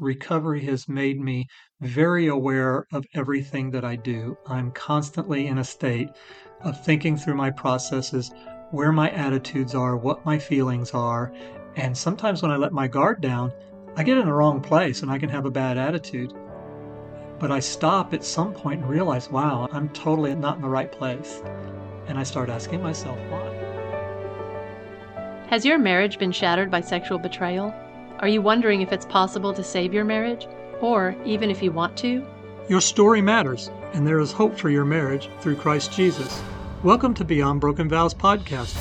recovery 0.00 0.64
has 0.64 0.88
made 0.88 1.20
me 1.20 1.46
very 1.80 2.28
aware 2.28 2.86
of 2.92 3.04
everything 3.14 3.70
that 3.70 3.84
I 3.84 3.96
do. 3.96 4.36
I'm 4.46 4.70
constantly 4.72 5.46
in 5.46 5.58
a 5.58 5.64
state 5.64 6.08
of 6.62 6.84
thinking 6.84 7.16
through 7.16 7.34
my 7.34 7.50
processes, 7.50 8.30
where 8.70 8.92
my 8.92 9.10
attitudes 9.10 9.74
are, 9.74 9.96
what 9.96 10.24
my 10.24 10.38
feelings 10.38 10.90
are. 10.92 11.32
And 11.76 11.96
sometimes 11.96 12.42
when 12.42 12.50
I 12.50 12.56
let 12.56 12.72
my 12.72 12.88
guard 12.88 13.20
down, 13.20 13.52
I 13.96 14.02
get 14.02 14.18
in 14.18 14.26
the 14.26 14.32
wrong 14.32 14.60
place 14.60 15.02
and 15.02 15.10
I 15.10 15.18
can 15.18 15.28
have 15.28 15.46
a 15.46 15.50
bad 15.50 15.78
attitude. 15.78 16.32
But 17.38 17.50
I 17.50 17.60
stop 17.60 18.12
at 18.14 18.24
some 18.24 18.52
point 18.52 18.80
and 18.82 18.90
realize, 18.90 19.30
wow, 19.30 19.68
I'm 19.72 19.88
totally 19.90 20.34
not 20.34 20.56
in 20.56 20.62
the 20.62 20.68
right 20.68 20.90
place. 20.90 21.42
And 22.06 22.18
I 22.18 22.24
start 22.24 22.48
asking 22.48 22.82
myself 22.82 23.18
why. 23.30 23.54
Has 25.50 25.64
your 25.64 25.78
marriage 25.78 26.18
been 26.18 26.32
shattered 26.32 26.70
by 26.70 26.80
sexual 26.80 27.18
betrayal? 27.18 27.72
Are 28.20 28.26
you 28.26 28.42
wondering 28.42 28.80
if 28.80 28.92
it's 28.92 29.06
possible 29.06 29.54
to 29.54 29.62
save 29.62 29.94
your 29.94 30.04
marriage? 30.04 30.48
Or 30.80 31.14
even 31.24 31.52
if 31.52 31.62
you 31.62 31.70
want 31.70 31.96
to? 31.98 32.26
Your 32.68 32.80
story 32.80 33.22
matters, 33.22 33.70
and 33.92 34.04
there 34.04 34.18
is 34.18 34.32
hope 34.32 34.58
for 34.58 34.70
your 34.70 34.84
marriage 34.84 35.30
through 35.38 35.54
Christ 35.54 35.92
Jesus. 35.92 36.42
Welcome 36.82 37.14
to 37.14 37.24
Beyond 37.24 37.60
Broken 37.60 37.88
Vows 37.88 38.14
podcast. 38.14 38.74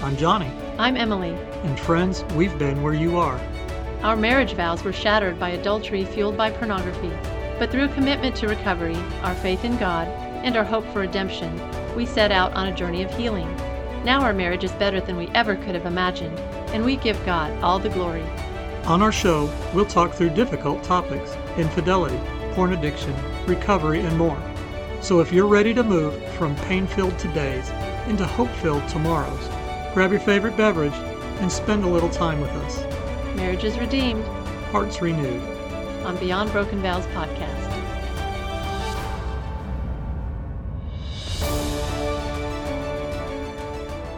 I'm 0.00 0.16
Johnny. 0.16 0.48
I'm 0.78 0.96
Emily. 0.96 1.30
And 1.64 1.80
friends, 1.80 2.22
we've 2.36 2.56
been 2.56 2.80
where 2.80 2.94
you 2.94 3.18
are. 3.18 3.40
Our 4.02 4.14
marriage 4.14 4.52
vows 4.52 4.84
were 4.84 4.92
shattered 4.92 5.40
by 5.40 5.50
adultery 5.50 6.04
fueled 6.04 6.36
by 6.36 6.52
pornography. 6.52 7.10
But 7.58 7.72
through 7.72 7.88
commitment 7.88 8.36
to 8.36 8.46
recovery, 8.46 8.94
our 9.22 9.34
faith 9.34 9.64
in 9.64 9.76
God, 9.78 10.06
and 10.44 10.56
our 10.56 10.62
hope 10.62 10.86
for 10.92 11.00
redemption, 11.00 11.52
we 11.96 12.06
set 12.06 12.30
out 12.30 12.52
on 12.52 12.68
a 12.68 12.76
journey 12.76 13.02
of 13.02 13.12
healing. 13.16 13.52
Now 14.04 14.20
our 14.20 14.32
marriage 14.32 14.62
is 14.62 14.70
better 14.72 15.00
than 15.00 15.16
we 15.16 15.26
ever 15.34 15.56
could 15.56 15.74
have 15.74 15.86
imagined, 15.86 16.38
and 16.72 16.84
we 16.84 16.94
give 16.94 17.26
God 17.26 17.50
all 17.60 17.80
the 17.80 17.88
glory. 17.88 18.24
On 18.88 19.02
our 19.02 19.12
show, 19.12 19.50
we'll 19.74 19.84
talk 19.84 20.14
through 20.14 20.30
difficult 20.30 20.82
topics 20.82 21.36
infidelity, 21.58 22.18
porn 22.54 22.72
addiction, 22.72 23.14
recovery, 23.46 24.00
and 24.00 24.16
more. 24.16 24.42
So 25.02 25.20
if 25.20 25.30
you're 25.30 25.46
ready 25.46 25.74
to 25.74 25.82
move 25.82 26.14
from 26.36 26.56
pain 26.56 26.86
filled 26.86 27.12
todays 27.18 27.68
into 28.08 28.24
hope 28.24 28.48
filled 28.62 28.88
tomorrows, 28.88 29.46
grab 29.92 30.10
your 30.10 30.20
favorite 30.20 30.56
beverage 30.56 30.94
and 30.94 31.52
spend 31.52 31.84
a 31.84 31.86
little 31.86 32.08
time 32.08 32.40
with 32.40 32.48
us. 32.48 32.82
Marriage 33.36 33.62
is 33.62 33.78
redeemed, 33.78 34.24
hearts 34.72 35.02
renewed. 35.02 35.42
On 36.06 36.16
Beyond 36.16 36.50
Broken 36.50 36.80
Vows 36.80 37.04
podcast. 37.08 37.74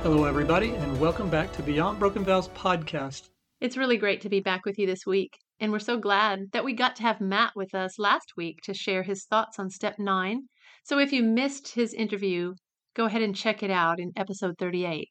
Hello, 0.04 0.26
everybody, 0.26 0.76
and 0.76 1.00
welcome 1.00 1.28
back 1.28 1.50
to 1.54 1.62
Beyond 1.64 1.98
Broken 1.98 2.24
Vows 2.24 2.46
podcast. 2.50 3.30
It's 3.60 3.76
really 3.76 3.98
great 3.98 4.22
to 4.22 4.30
be 4.30 4.40
back 4.40 4.64
with 4.64 4.78
you 4.78 4.86
this 4.86 5.04
week, 5.04 5.36
and 5.60 5.70
we're 5.70 5.80
so 5.80 5.98
glad 5.98 6.52
that 6.52 6.64
we 6.64 6.72
got 6.72 6.96
to 6.96 7.02
have 7.02 7.20
Matt 7.20 7.52
with 7.54 7.74
us 7.74 7.98
last 7.98 8.32
week 8.34 8.60
to 8.62 8.72
share 8.72 9.02
his 9.02 9.26
thoughts 9.26 9.58
on 9.58 9.68
step 9.68 9.96
nine. 9.98 10.44
So 10.82 10.98
if 10.98 11.12
you 11.12 11.22
missed 11.22 11.74
his 11.74 11.92
interview, 11.92 12.54
go 12.96 13.04
ahead 13.04 13.20
and 13.20 13.36
check 13.36 13.62
it 13.62 13.70
out 13.70 14.00
in 14.00 14.12
episode 14.16 14.54
38. 14.58 15.08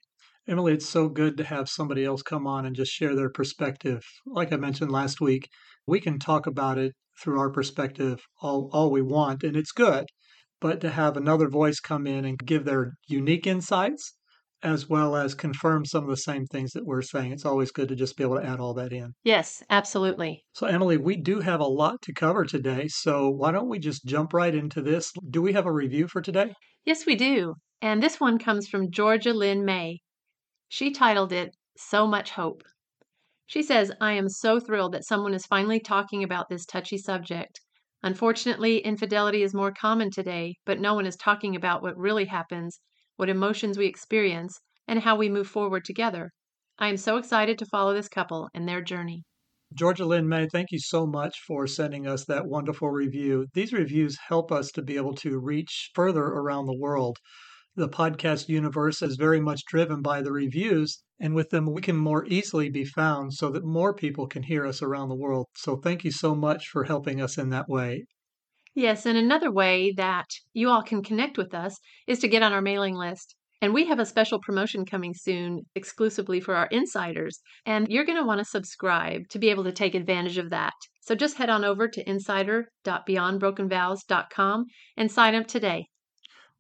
Emily, 0.47 0.73
it's 0.73 0.89
so 0.89 1.09
good 1.09 1.37
to 1.37 1.43
have 1.43 1.69
somebody 1.69 2.03
else 2.03 2.23
come 2.23 2.47
on 2.47 2.65
and 2.65 2.75
just 2.75 2.91
share 2.91 3.15
their 3.15 3.29
perspective. 3.29 4.01
Like 4.25 4.51
I 4.51 4.57
mentioned 4.57 4.91
last 4.91 5.21
week, 5.21 5.47
we 5.85 5.99
can 5.99 6.17
talk 6.17 6.47
about 6.47 6.79
it 6.79 6.93
through 7.21 7.39
our 7.39 7.51
perspective 7.51 8.19
all, 8.41 8.71
all 8.73 8.89
we 8.89 9.03
want, 9.03 9.43
and 9.43 9.55
it's 9.55 9.71
good. 9.71 10.07
But 10.59 10.81
to 10.81 10.89
have 10.89 11.15
another 11.15 11.49
voice 11.49 11.79
come 11.79 12.07
in 12.07 12.25
and 12.25 12.39
give 12.39 12.65
their 12.65 12.93
unique 13.07 13.45
insights 13.45 14.15
as 14.61 14.89
well 14.89 15.15
as 15.15 15.33
confirm 15.33 15.85
some 15.85 16.03
of 16.03 16.09
the 16.09 16.17
same 16.17 16.45
things 16.45 16.71
that 16.71 16.85
we're 16.85 17.01
saying. 17.01 17.31
It's 17.31 17.45
always 17.45 17.71
good 17.71 17.87
to 17.89 17.95
just 17.95 18.17
be 18.17 18.23
able 18.23 18.37
to 18.37 18.45
add 18.45 18.59
all 18.59 18.73
that 18.75 18.91
in. 18.91 19.13
Yes, 19.23 19.63
absolutely. 19.69 20.43
So, 20.53 20.67
Emily, 20.67 20.97
we 20.97 21.15
do 21.15 21.39
have 21.39 21.59
a 21.59 21.65
lot 21.65 22.01
to 22.03 22.13
cover 22.13 22.45
today. 22.45 22.87
So, 22.87 23.29
why 23.29 23.51
don't 23.51 23.69
we 23.69 23.79
just 23.79 24.05
jump 24.05 24.33
right 24.33 24.53
into 24.53 24.81
this? 24.81 25.11
Do 25.29 25.41
we 25.41 25.53
have 25.53 25.65
a 25.65 25.71
review 25.71 26.07
for 26.07 26.21
today? 26.21 26.53
Yes, 26.85 27.05
we 27.05 27.15
do. 27.15 27.55
And 27.81 28.03
this 28.03 28.19
one 28.19 28.37
comes 28.37 28.67
from 28.67 28.91
Georgia 28.91 29.33
Lynn 29.33 29.63
May. 29.63 29.99
She 30.67 30.91
titled 30.91 31.31
it 31.31 31.55
So 31.77 32.05
Much 32.05 32.31
Hope. 32.31 32.63
She 33.45 33.63
says, 33.63 33.91
I 33.99 34.13
am 34.13 34.29
so 34.29 34.59
thrilled 34.59 34.93
that 34.93 35.05
someone 35.05 35.33
is 35.33 35.45
finally 35.45 35.79
talking 35.79 36.23
about 36.23 36.49
this 36.49 36.65
touchy 36.65 36.97
subject. 36.97 37.61
Unfortunately, 38.03 38.77
infidelity 38.79 39.41
is 39.41 39.53
more 39.53 39.71
common 39.71 40.11
today, 40.11 40.55
but 40.65 40.79
no 40.79 40.93
one 40.93 41.05
is 41.05 41.15
talking 41.15 41.55
about 41.55 41.81
what 41.81 41.97
really 41.97 42.25
happens 42.25 42.79
what 43.19 43.27
emotions 43.27 43.77
we 43.77 43.85
experience, 43.85 44.61
and 44.87 45.01
how 45.01 45.13
we 45.13 45.27
move 45.27 45.45
forward 45.45 45.83
together. 45.83 46.31
I 46.77 46.87
am 46.87 46.95
so 46.95 47.17
excited 47.17 47.57
to 47.57 47.65
follow 47.65 47.93
this 47.93 48.07
couple 48.07 48.47
and 48.53 48.65
their 48.65 48.81
journey. 48.81 49.23
Georgia 49.73 50.05
Lynn 50.05 50.29
May, 50.29 50.47
thank 50.47 50.71
you 50.71 50.79
so 50.79 51.05
much 51.05 51.37
for 51.45 51.67
sending 51.67 52.07
us 52.07 52.23
that 52.23 52.47
wonderful 52.47 52.89
review. 52.89 53.47
These 53.53 53.73
reviews 53.73 54.17
help 54.29 54.53
us 54.53 54.71
to 54.71 54.81
be 54.81 54.95
able 54.95 55.15
to 55.15 55.37
reach 55.37 55.91
further 55.93 56.23
around 56.23 56.67
the 56.67 56.79
world. 56.79 57.17
The 57.75 57.89
podcast 57.89 58.47
universe 58.47 59.01
is 59.01 59.17
very 59.17 59.41
much 59.41 59.65
driven 59.67 60.01
by 60.01 60.21
the 60.21 60.31
reviews, 60.31 61.03
and 61.19 61.35
with 61.35 61.49
them, 61.49 61.65
we 61.73 61.81
can 61.81 61.97
more 61.97 62.25
easily 62.27 62.69
be 62.69 62.85
found 62.85 63.33
so 63.33 63.51
that 63.51 63.65
more 63.65 63.93
people 63.93 64.27
can 64.27 64.43
hear 64.43 64.65
us 64.65 64.81
around 64.81 65.09
the 65.09 65.17
world. 65.17 65.47
So, 65.57 65.75
thank 65.75 66.05
you 66.05 66.11
so 66.11 66.35
much 66.35 66.69
for 66.69 66.85
helping 66.85 67.19
us 67.19 67.37
in 67.37 67.49
that 67.49 67.67
way. 67.67 68.05
Yes, 68.79 69.05
and 69.05 69.17
another 69.17 69.51
way 69.51 69.91
that 69.97 70.27
you 70.53 70.69
all 70.69 70.81
can 70.81 71.03
connect 71.03 71.37
with 71.37 71.53
us 71.53 71.77
is 72.07 72.19
to 72.19 72.29
get 72.29 72.43
on 72.43 72.53
our 72.53 72.61
mailing 72.61 72.95
list. 72.95 73.35
And 73.61 73.73
we 73.73 73.85
have 73.87 73.99
a 73.99 74.05
special 74.05 74.39
promotion 74.39 74.85
coming 74.85 75.13
soon 75.13 75.63
exclusively 75.75 76.39
for 76.39 76.55
our 76.55 76.67
insiders. 76.67 77.41
And 77.65 77.89
you're 77.89 78.05
going 78.05 78.17
to 78.17 78.23
want 78.23 78.39
to 78.39 78.45
subscribe 78.45 79.23
to 79.31 79.37
be 79.37 79.49
able 79.49 79.65
to 79.65 79.73
take 79.73 79.95
advantage 79.95 80.37
of 80.37 80.49
that. 80.51 80.71
So 81.01 81.13
just 81.13 81.35
head 81.35 81.49
on 81.49 81.65
over 81.65 81.89
to 81.89 82.09
insider.beyondbrokenvows.com 82.09 84.65
and 84.95 85.11
sign 85.11 85.35
up 85.35 85.47
today. 85.47 85.87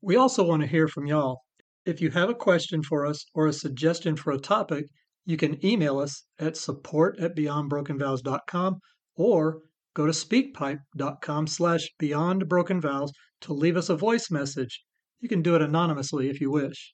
We 0.01 0.17
also 0.17 0.43
want 0.43 0.61
to 0.63 0.67
hear 0.67 0.89
from 0.89 1.05
y'all. 1.05 1.39
If 1.85 2.01
you 2.01 2.11
have 2.11 2.29
a 2.29 2.35
question 2.35 2.83
for 2.83 3.05
us 3.05 3.23
or 3.33 3.47
a 3.47 3.53
suggestion 3.53 4.17
for 4.17 4.33
a 4.33 4.39
topic, 4.39 4.87
you 5.25 5.37
can 5.37 5.65
email 5.65 5.99
us 5.99 6.25
at 6.37 6.57
support 6.57 7.17
at 7.17 7.33
beyondbrokenvows.com 7.33 8.79
or 9.15 9.59
go 9.99 10.05
to 10.05 10.13
speakpipe.com 10.13 11.45
slash 11.45 11.89
beyond 11.99 12.47
broken 12.47 12.79
vows 12.79 13.11
to 13.41 13.51
leave 13.51 13.75
us 13.75 13.89
a 13.89 13.97
voice 13.97 14.31
message. 14.31 14.81
You 15.19 15.27
can 15.27 15.41
do 15.41 15.55
it 15.55 15.61
anonymously 15.61 16.29
if 16.29 16.39
you 16.39 16.49
wish. 16.49 16.93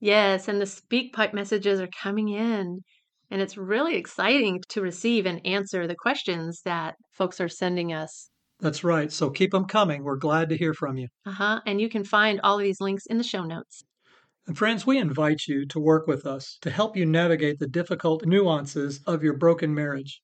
Yes, 0.00 0.48
and 0.48 0.58
the 0.58 0.64
SpeakPipe 0.64 1.34
messages 1.34 1.82
are 1.82 1.88
coming 2.02 2.30
in. 2.30 2.80
And 3.30 3.42
it's 3.42 3.58
really 3.58 3.94
exciting 3.96 4.62
to 4.70 4.80
receive 4.80 5.26
and 5.26 5.46
answer 5.46 5.86
the 5.86 5.94
questions 5.94 6.62
that 6.64 6.94
folks 7.12 7.42
are 7.42 7.48
sending 7.48 7.92
us. 7.92 8.30
That's 8.58 8.84
right. 8.84 9.12
So 9.12 9.28
keep 9.28 9.50
them 9.50 9.66
coming. 9.66 10.02
We're 10.02 10.16
glad 10.16 10.48
to 10.48 10.56
hear 10.56 10.72
from 10.72 10.96
you. 10.96 11.08
Uh 11.26 11.32
huh. 11.32 11.60
And 11.66 11.78
you 11.78 11.90
can 11.90 12.04
find 12.04 12.40
all 12.42 12.58
of 12.58 12.64
these 12.64 12.80
links 12.80 13.04
in 13.04 13.18
the 13.18 13.24
show 13.24 13.44
notes. 13.44 13.84
And 14.46 14.56
friends, 14.56 14.86
we 14.86 14.96
invite 14.96 15.42
you 15.46 15.66
to 15.66 15.78
work 15.78 16.06
with 16.06 16.24
us 16.24 16.56
to 16.62 16.70
help 16.70 16.96
you 16.96 17.04
navigate 17.04 17.58
the 17.58 17.68
difficult 17.68 18.24
nuances 18.24 19.00
of 19.06 19.22
your 19.22 19.36
broken 19.36 19.74
marriage. 19.74 20.22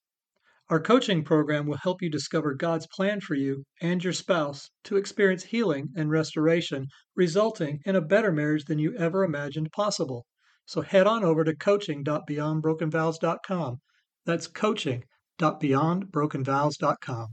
Our 0.69 0.81
coaching 0.81 1.22
program 1.22 1.66
will 1.66 1.77
help 1.77 2.03
you 2.03 2.10
discover 2.10 2.53
God's 2.53 2.88
plan 2.88 3.21
for 3.21 3.37
you 3.37 3.65
and 3.81 4.03
your 4.03 4.12
spouse 4.12 4.69
to 4.84 4.97
experience 4.97 5.44
healing 5.44 5.91
and 5.94 6.10
restoration, 6.10 6.88
resulting 7.15 7.78
in 7.84 7.94
a 7.94 8.00
better 8.00 8.32
marriage 8.32 8.65
than 8.65 8.81
you 8.81 8.93
ever 8.97 9.22
imagined 9.22 9.71
possible. 9.71 10.27
So 10.65 10.81
head 10.81 11.06
on 11.06 11.22
over 11.22 11.44
to 11.44 11.54
coaching.beyondbrokenvows.com. 11.54 13.77
That's 14.25 14.49
coaching.beyondbrokenvows.com. 14.49 17.27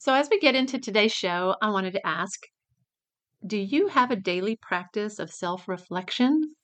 So, 0.00 0.14
as 0.14 0.28
we 0.28 0.38
get 0.40 0.54
into 0.56 0.80
today's 0.80 1.12
show, 1.12 1.54
I 1.62 1.70
wanted 1.70 1.92
to 1.92 2.04
ask 2.06 2.40
Do 3.46 3.56
you 3.56 3.86
have 3.88 4.10
a 4.10 4.16
daily 4.16 4.56
practice 4.56 5.20
of 5.20 5.30
self 5.30 5.68
reflection? 5.68 6.56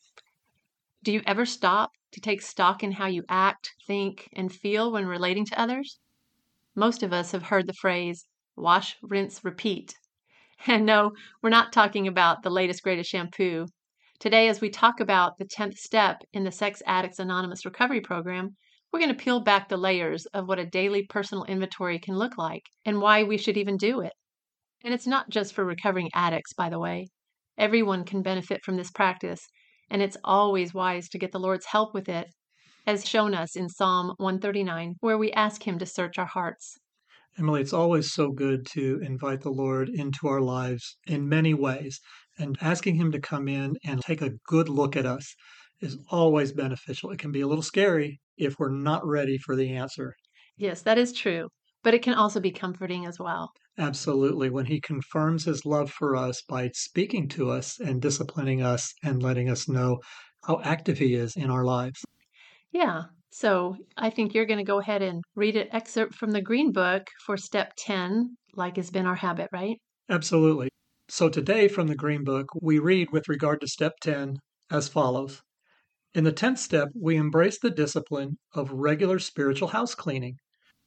Do 1.05 1.13
you 1.13 1.23
ever 1.25 1.47
stop 1.47 1.93
to 2.15 2.21
take 2.21 2.41
stock 2.41 2.83
in 2.83 2.93
how 2.93 3.07
you 3.07 3.25
act, 3.29 3.75
think, 3.87 4.29
and 4.33 4.53
feel 4.53 4.91
when 4.91 5.07
relating 5.07 5.45
to 5.47 5.61
others? 5.61 5.99
Most 6.75 7.03
of 7.03 7.13
us 7.13 7.33
have 7.33 7.45
heard 7.45 7.67
the 7.67 7.75
phrase 7.75 8.27
wash, 8.57 8.97
rinse, 9.03 9.45
repeat. 9.45 9.95
And 10.67 10.87
no, 10.87 11.13
we're 11.43 11.51
not 11.51 11.73
talking 11.73 12.09
about 12.09 12.43
the 12.43 12.51
latest, 12.51 12.83
greatest 12.83 13.11
shampoo. 13.11 13.67
Today, 14.19 14.49
as 14.49 14.61
we 14.61 14.71
talk 14.71 15.01
about 15.01 15.37
the 15.37 15.45
10th 15.45 15.77
step 15.77 16.23
in 16.33 16.45
the 16.45 16.53
Sex 16.53 16.83
Addicts 16.87 17.19
Anonymous 17.19 17.65
Recovery 17.67 18.01
Program, 18.01 18.57
we're 18.91 19.01
going 19.01 19.15
to 19.15 19.23
peel 19.23 19.41
back 19.41 19.69
the 19.69 19.77
layers 19.77 20.25
of 20.27 20.47
what 20.47 20.61
a 20.61 20.65
daily 20.65 21.05
personal 21.05 21.45
inventory 21.45 21.99
can 21.99 22.17
look 22.17 22.39
like 22.39 22.63
and 22.85 23.01
why 23.01 23.25
we 23.25 23.37
should 23.37 23.57
even 23.57 23.77
do 23.77 24.01
it. 24.01 24.13
And 24.85 24.95
it's 24.95 25.07
not 25.07 25.29
just 25.31 25.53
for 25.53 25.65
recovering 25.65 26.11
addicts, 26.15 26.53
by 26.53 26.71
the 26.71 26.79
way. 26.79 27.09
Everyone 27.59 28.05
can 28.05 28.23
benefit 28.23 28.65
from 28.65 28.77
this 28.77 28.91
practice, 28.91 29.49
and 29.95 30.03
it's 30.03 30.17
always 30.25 30.75
wise 30.75 31.09
to 31.09 31.19
get 31.19 31.31
the 31.31 31.39
Lord's 31.39 31.67
help 31.67 31.95
with 31.95 32.09
it, 32.09 32.27
as 32.85 33.09
shown 33.09 33.33
us 33.33 33.55
in 33.55 33.69
Psalm 33.69 34.13
139, 34.17 34.97
where 34.99 35.17
we 35.17 35.31
ask 35.31 35.63
Him 35.63 35.79
to 35.79 35.87
search 35.87 36.19
our 36.19 36.27
hearts. 36.27 36.77
Emily, 37.39 37.61
it's 37.61 37.73
always 37.73 38.13
so 38.13 38.33
good 38.33 38.67
to 38.73 39.01
invite 39.05 39.43
the 39.43 39.53
Lord 39.53 39.89
into 39.89 40.27
our 40.27 40.41
lives 40.41 40.97
in 41.07 41.29
many 41.29 41.55
ways, 41.55 42.01
and 42.37 42.59
asking 42.61 42.97
Him 42.97 43.13
to 43.13 43.21
come 43.21 43.47
in 43.47 43.77
and 43.85 44.01
take 44.01 44.21
a 44.21 44.33
good 44.49 44.69
look 44.69 44.97
at 44.97 45.07
us 45.07 45.33
is 45.81 45.97
always 46.11 46.51
beneficial. 46.51 47.13
It 47.13 47.21
can 47.21 47.31
be 47.31 47.43
a 47.43 47.47
little 47.47 47.63
scary 47.63 48.19
if 48.37 48.57
we're 48.59 48.77
not 48.77 49.07
ready 49.07 49.39
for 49.39 49.55
the 49.55 49.77
answer. 49.77 50.17
Yes, 50.57 50.83
that 50.83 50.99
is 50.99 51.13
true. 51.13 51.51
But 51.85 51.95
it 51.95 52.03
can 52.03 52.15
also 52.15 52.41
be 52.41 52.51
comforting 52.51 53.07
as 53.07 53.21
well. 53.21 53.53
Absolutely. 53.79 54.51
When 54.51 54.67
he 54.67 54.81
confirms 54.81 55.45
his 55.45 55.65
love 55.65 55.91
for 55.91 56.17
us 56.17 56.43
by 56.43 56.71
speaking 56.75 57.29
to 57.31 57.51
us 57.51 57.79
and 57.81 58.01
disciplining 58.01 58.63
us 58.63 58.93
and 59.03 59.23
letting 59.23 59.49
us 59.49 59.69
know 59.69 60.01
how 60.45 60.61
active 60.63 60.99
he 60.99 61.15
is 61.15 61.37
in 61.37 61.51
our 61.51 61.65
lives. 61.65 62.05
Yeah. 62.73 63.05
So 63.31 63.77
I 63.97 64.11
think 64.11 64.33
you're 64.35 64.47
going 64.47 64.59
to 64.59 64.65
go 64.65 64.81
ahead 64.81 65.03
and 65.03 65.23
read 65.35 65.57
an 65.57 65.69
excerpt 65.73 66.15
from 66.15 66.31
the 66.31 66.43
Green 66.43 66.73
Book 66.73 67.09
for 67.27 67.37
step 67.37 67.73
10, 67.77 68.37
like 68.55 68.77
has 68.77 68.91
been 68.91 69.07
our 69.07 69.17
habit, 69.17 69.49
right? 69.53 69.77
Absolutely. 70.09 70.69
So 71.09 71.29
today 71.29 71.69
from 71.69 71.89
the 71.89 71.97
Green 71.97 72.25
Book, 72.25 72.47
we 72.63 72.79
read 72.79 73.09
with 73.13 73.29
regard 73.29 73.61
to 73.61 73.69
step 73.69 73.95
10 74.03 74.37
as 74.71 74.89
follows. 74.89 75.43
In 76.15 76.25
the 76.25 76.33
10th 76.33 76.59
step, 76.59 76.89
we 76.95 77.17
embrace 77.17 77.59
the 77.59 77.71
discipline 77.71 78.39
of 78.55 78.71
regular 78.71 79.19
spiritual 79.19 79.69
house 79.69 79.95
cleaning. 79.95 80.37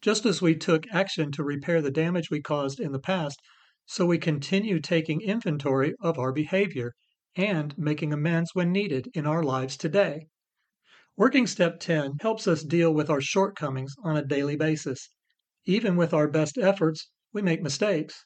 Just 0.01 0.25
as 0.25 0.41
we 0.41 0.55
took 0.55 0.85
action 0.91 1.31
to 1.31 1.43
repair 1.43 1.81
the 1.81 1.89
damage 1.89 2.29
we 2.29 2.41
caused 2.41 2.79
in 2.79 2.91
the 2.91 2.99
past, 2.99 3.39
so 3.85 4.05
we 4.05 4.17
continue 4.17 4.79
taking 4.79 5.21
inventory 5.21 5.95
of 6.01 6.19
our 6.19 6.31
behavior 6.31 6.93
and 7.35 7.75
making 7.77 8.13
amends 8.13 8.53
when 8.53 8.71
needed 8.71 9.09
in 9.13 9.25
our 9.25 9.41
lives 9.41 9.75
today. 9.75 10.27
Working 11.15 11.47
step 11.47 11.79
10 11.79 12.17
helps 12.21 12.47
us 12.47 12.63
deal 12.63 12.93
with 12.93 13.09
our 13.09 13.21
shortcomings 13.21 13.95
on 14.03 14.15
a 14.15 14.25
daily 14.25 14.55
basis. 14.55 15.09
Even 15.65 15.95
with 15.95 16.13
our 16.13 16.27
best 16.27 16.59
efforts, 16.59 17.09
we 17.33 17.41
make 17.41 17.63
mistakes. 17.63 18.23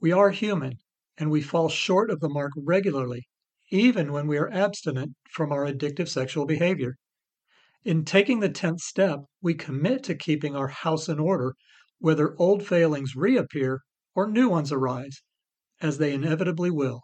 We 0.00 0.12
are 0.12 0.30
human 0.30 0.78
and 1.18 1.30
we 1.30 1.42
fall 1.42 1.68
short 1.68 2.10
of 2.10 2.20
the 2.20 2.30
mark 2.30 2.52
regularly, 2.56 3.28
even 3.70 4.12
when 4.12 4.26
we 4.26 4.38
are 4.38 4.50
abstinent 4.50 5.12
from 5.30 5.52
our 5.52 5.66
addictive 5.66 6.08
sexual 6.08 6.46
behavior. 6.46 6.96
In 7.84 8.04
taking 8.04 8.38
the 8.38 8.48
10th 8.48 8.78
step, 8.78 9.24
we 9.40 9.54
commit 9.54 10.04
to 10.04 10.14
keeping 10.14 10.54
our 10.54 10.68
house 10.68 11.08
in 11.08 11.18
order, 11.18 11.56
whether 11.98 12.38
old 12.38 12.64
failings 12.64 13.16
reappear 13.16 13.80
or 14.14 14.30
new 14.30 14.48
ones 14.48 14.70
arise, 14.70 15.20
as 15.80 15.98
they 15.98 16.14
inevitably 16.14 16.70
will. 16.70 17.00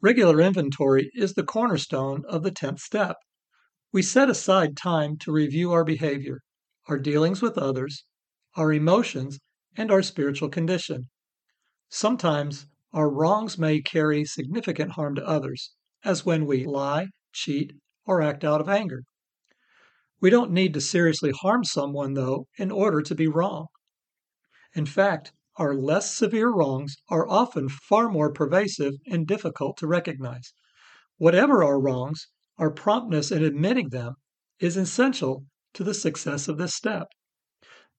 Regular 0.00 0.40
inventory 0.40 1.10
is 1.12 1.34
the 1.34 1.42
cornerstone 1.42 2.24
of 2.26 2.42
the 2.42 2.50
10th 2.50 2.78
step. 2.78 3.16
We 3.92 4.00
set 4.00 4.30
aside 4.30 4.78
time 4.78 5.18
to 5.18 5.30
review 5.30 5.72
our 5.72 5.84
behavior, 5.84 6.40
our 6.86 6.96
dealings 6.98 7.42
with 7.42 7.58
others, 7.58 8.06
our 8.56 8.72
emotions, 8.72 9.38
and 9.76 9.90
our 9.90 10.02
spiritual 10.02 10.48
condition. 10.48 11.10
Sometimes 11.90 12.66
our 12.94 13.10
wrongs 13.10 13.58
may 13.58 13.82
carry 13.82 14.24
significant 14.24 14.92
harm 14.92 15.16
to 15.16 15.26
others, 15.26 15.74
as 16.02 16.24
when 16.24 16.46
we 16.46 16.64
lie, 16.64 17.08
cheat, 17.34 17.74
or 18.06 18.22
act 18.22 18.42
out 18.42 18.62
of 18.62 18.70
anger. 18.70 19.02
We 20.20 20.30
don't 20.30 20.50
need 20.50 20.74
to 20.74 20.80
seriously 20.80 21.30
harm 21.30 21.62
someone, 21.62 22.14
though, 22.14 22.48
in 22.58 22.72
order 22.72 23.02
to 23.02 23.14
be 23.14 23.28
wrong. 23.28 23.68
In 24.74 24.84
fact, 24.84 25.32
our 25.56 25.74
less 25.74 26.12
severe 26.12 26.50
wrongs 26.50 26.96
are 27.08 27.28
often 27.28 27.68
far 27.68 28.08
more 28.08 28.32
pervasive 28.32 28.94
and 29.06 29.28
difficult 29.28 29.76
to 29.76 29.86
recognize. 29.86 30.52
Whatever 31.18 31.62
our 31.62 31.80
wrongs, 31.80 32.26
our 32.58 32.70
promptness 32.72 33.30
in 33.30 33.44
admitting 33.44 33.90
them 33.90 34.14
is 34.58 34.76
essential 34.76 35.44
to 35.74 35.84
the 35.84 35.94
success 35.94 36.48
of 36.48 36.58
this 36.58 36.74
step. 36.74 37.06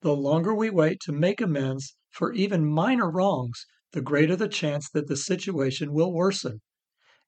The 0.02 0.16
longer 0.16 0.54
we 0.54 0.70
wait 0.70 1.00
to 1.06 1.14
make 1.14 1.40
amends 1.40 1.96
for 2.10 2.34
even 2.34 2.66
minor 2.66 3.10
wrongs, 3.10 3.66
the 3.94 4.02
greater 4.02 4.36
the 4.36 4.50
chance 4.50 4.90
that 4.90 5.08
the 5.08 5.16
situation 5.16 5.94
will 5.94 6.14
worsen. 6.14 6.60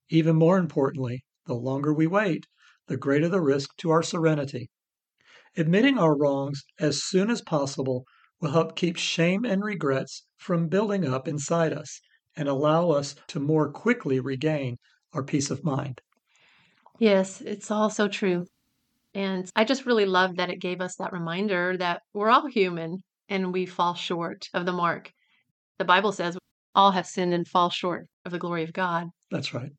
Even 0.10 0.36
more 0.36 0.58
importantly, 0.58 1.24
the 1.46 1.56
longer 1.56 1.94
we 1.94 2.08
wait, 2.08 2.46
the 2.88 2.98
greater 2.98 3.30
the 3.30 3.40
risk 3.40 3.70
to 3.78 3.90
our 3.90 4.04
serenity. 4.04 4.70
Admitting 5.58 5.98
our 5.98 6.16
wrongs 6.16 6.64
as 6.80 7.04
soon 7.04 7.30
as 7.30 7.42
possible 7.42 8.06
will 8.40 8.52
help 8.52 8.76
keep 8.76 8.98
shame 8.98 9.46
and 9.46 9.64
regrets 9.64 10.26
from 10.38 10.68
building 10.68 11.08
up 11.08 11.28
inside 11.28 11.74
us 11.74 12.00
and 12.36 12.48
allow 12.48 12.90
us 12.90 13.16
to 13.28 13.40
more 13.40 13.72
quickly 13.72 14.20
regain 14.20 14.78
our 15.14 15.24
peace 15.24 15.52
of 15.52 15.64
mind. 15.64 16.02
Yes, 17.00 17.42
it's 17.42 17.70
all 17.70 17.90
so 17.90 18.08
true. 18.08 18.46
And 19.14 19.50
I 19.56 19.66
just 19.66 19.86
really 19.86 20.06
love 20.06 20.38
that 20.38 20.50
it 20.50 20.62
gave 20.62 20.80
us 20.80 20.96
that 20.96 21.12
reminder 21.12 21.76
that 21.78 22.02
we're 22.14 22.30
all 22.30 22.48
human 22.48 23.00
and 23.28 23.52
we 23.52 23.66
fall 23.66 23.94
short 23.94 24.48
of 24.54 24.66
the 24.66 24.72
mark. 24.72 25.12
The 25.80 25.86
Bible 25.86 26.14
says 26.14 26.38
all 26.74 26.92
have 26.92 27.08
sinned 27.08 27.34
and 27.34 27.46
fall 27.48 27.70
short 27.70 28.08
of 28.26 28.32
the 28.32 28.40
glory 28.40 28.64
of 28.64 28.72
God. 28.72 29.10
That's 29.30 29.54
right. 29.54 29.72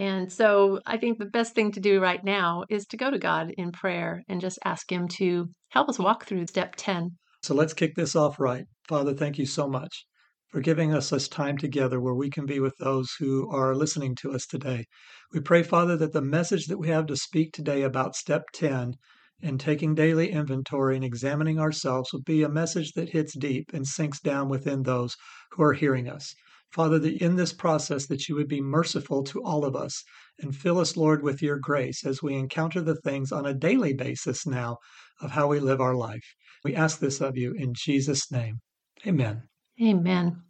And 0.00 0.32
so 0.32 0.80
I 0.86 0.96
think 0.96 1.18
the 1.18 1.26
best 1.26 1.54
thing 1.54 1.72
to 1.72 1.80
do 1.80 2.00
right 2.00 2.24
now 2.24 2.64
is 2.70 2.86
to 2.86 2.96
go 2.96 3.10
to 3.10 3.18
God 3.18 3.52
in 3.58 3.70
prayer 3.70 4.22
and 4.28 4.40
just 4.40 4.58
ask 4.64 4.90
Him 4.90 5.06
to 5.18 5.50
help 5.68 5.90
us 5.90 5.98
walk 5.98 6.24
through 6.24 6.46
step 6.46 6.74
10. 6.74 7.10
So 7.42 7.54
let's 7.54 7.74
kick 7.74 7.94
this 7.96 8.16
off 8.16 8.40
right. 8.40 8.64
Father, 8.88 9.12
thank 9.12 9.36
you 9.36 9.44
so 9.44 9.68
much 9.68 10.06
for 10.48 10.62
giving 10.62 10.94
us 10.94 11.10
this 11.10 11.28
time 11.28 11.58
together 11.58 12.00
where 12.00 12.14
we 12.14 12.30
can 12.30 12.46
be 12.46 12.60
with 12.60 12.72
those 12.80 13.10
who 13.18 13.50
are 13.50 13.74
listening 13.74 14.14
to 14.22 14.32
us 14.32 14.46
today. 14.46 14.86
We 15.34 15.40
pray, 15.40 15.62
Father, 15.62 15.98
that 15.98 16.14
the 16.14 16.22
message 16.22 16.64
that 16.68 16.78
we 16.78 16.88
have 16.88 17.04
to 17.04 17.16
speak 17.16 17.52
today 17.52 17.82
about 17.82 18.16
step 18.16 18.44
10 18.54 18.94
and 19.42 19.60
taking 19.60 19.94
daily 19.94 20.32
inventory 20.32 20.96
and 20.96 21.04
examining 21.04 21.60
ourselves 21.60 22.10
will 22.10 22.22
be 22.22 22.42
a 22.42 22.48
message 22.48 22.92
that 22.92 23.10
hits 23.10 23.36
deep 23.36 23.74
and 23.74 23.86
sinks 23.86 24.18
down 24.18 24.48
within 24.48 24.82
those 24.82 25.14
who 25.50 25.62
are 25.62 25.74
hearing 25.74 26.08
us. 26.08 26.34
Father, 26.72 26.98
that 27.00 27.22
in 27.22 27.36
this 27.36 27.52
process 27.52 28.06
that 28.06 28.28
you 28.28 28.36
would 28.36 28.48
be 28.48 28.60
merciful 28.60 29.24
to 29.24 29.42
all 29.42 29.64
of 29.64 29.74
us 29.74 30.02
and 30.40 30.54
fill 30.54 30.78
us, 30.78 30.96
Lord, 30.96 31.22
with 31.22 31.42
your 31.42 31.58
grace 31.58 32.06
as 32.06 32.22
we 32.22 32.34
encounter 32.34 32.80
the 32.80 32.94
things 32.96 33.32
on 33.32 33.46
a 33.46 33.54
daily 33.54 33.92
basis 33.92 34.46
now 34.46 34.76
of 35.20 35.30
how 35.32 35.48
we 35.48 35.58
live 35.58 35.80
our 35.80 35.96
life. 35.96 36.24
We 36.62 36.76
ask 36.76 37.00
this 37.00 37.20
of 37.20 37.36
you 37.36 37.54
in 37.54 37.72
Jesus' 37.74 38.30
name. 38.30 38.60
Amen. 39.06 39.42
Amen. 39.82 40.42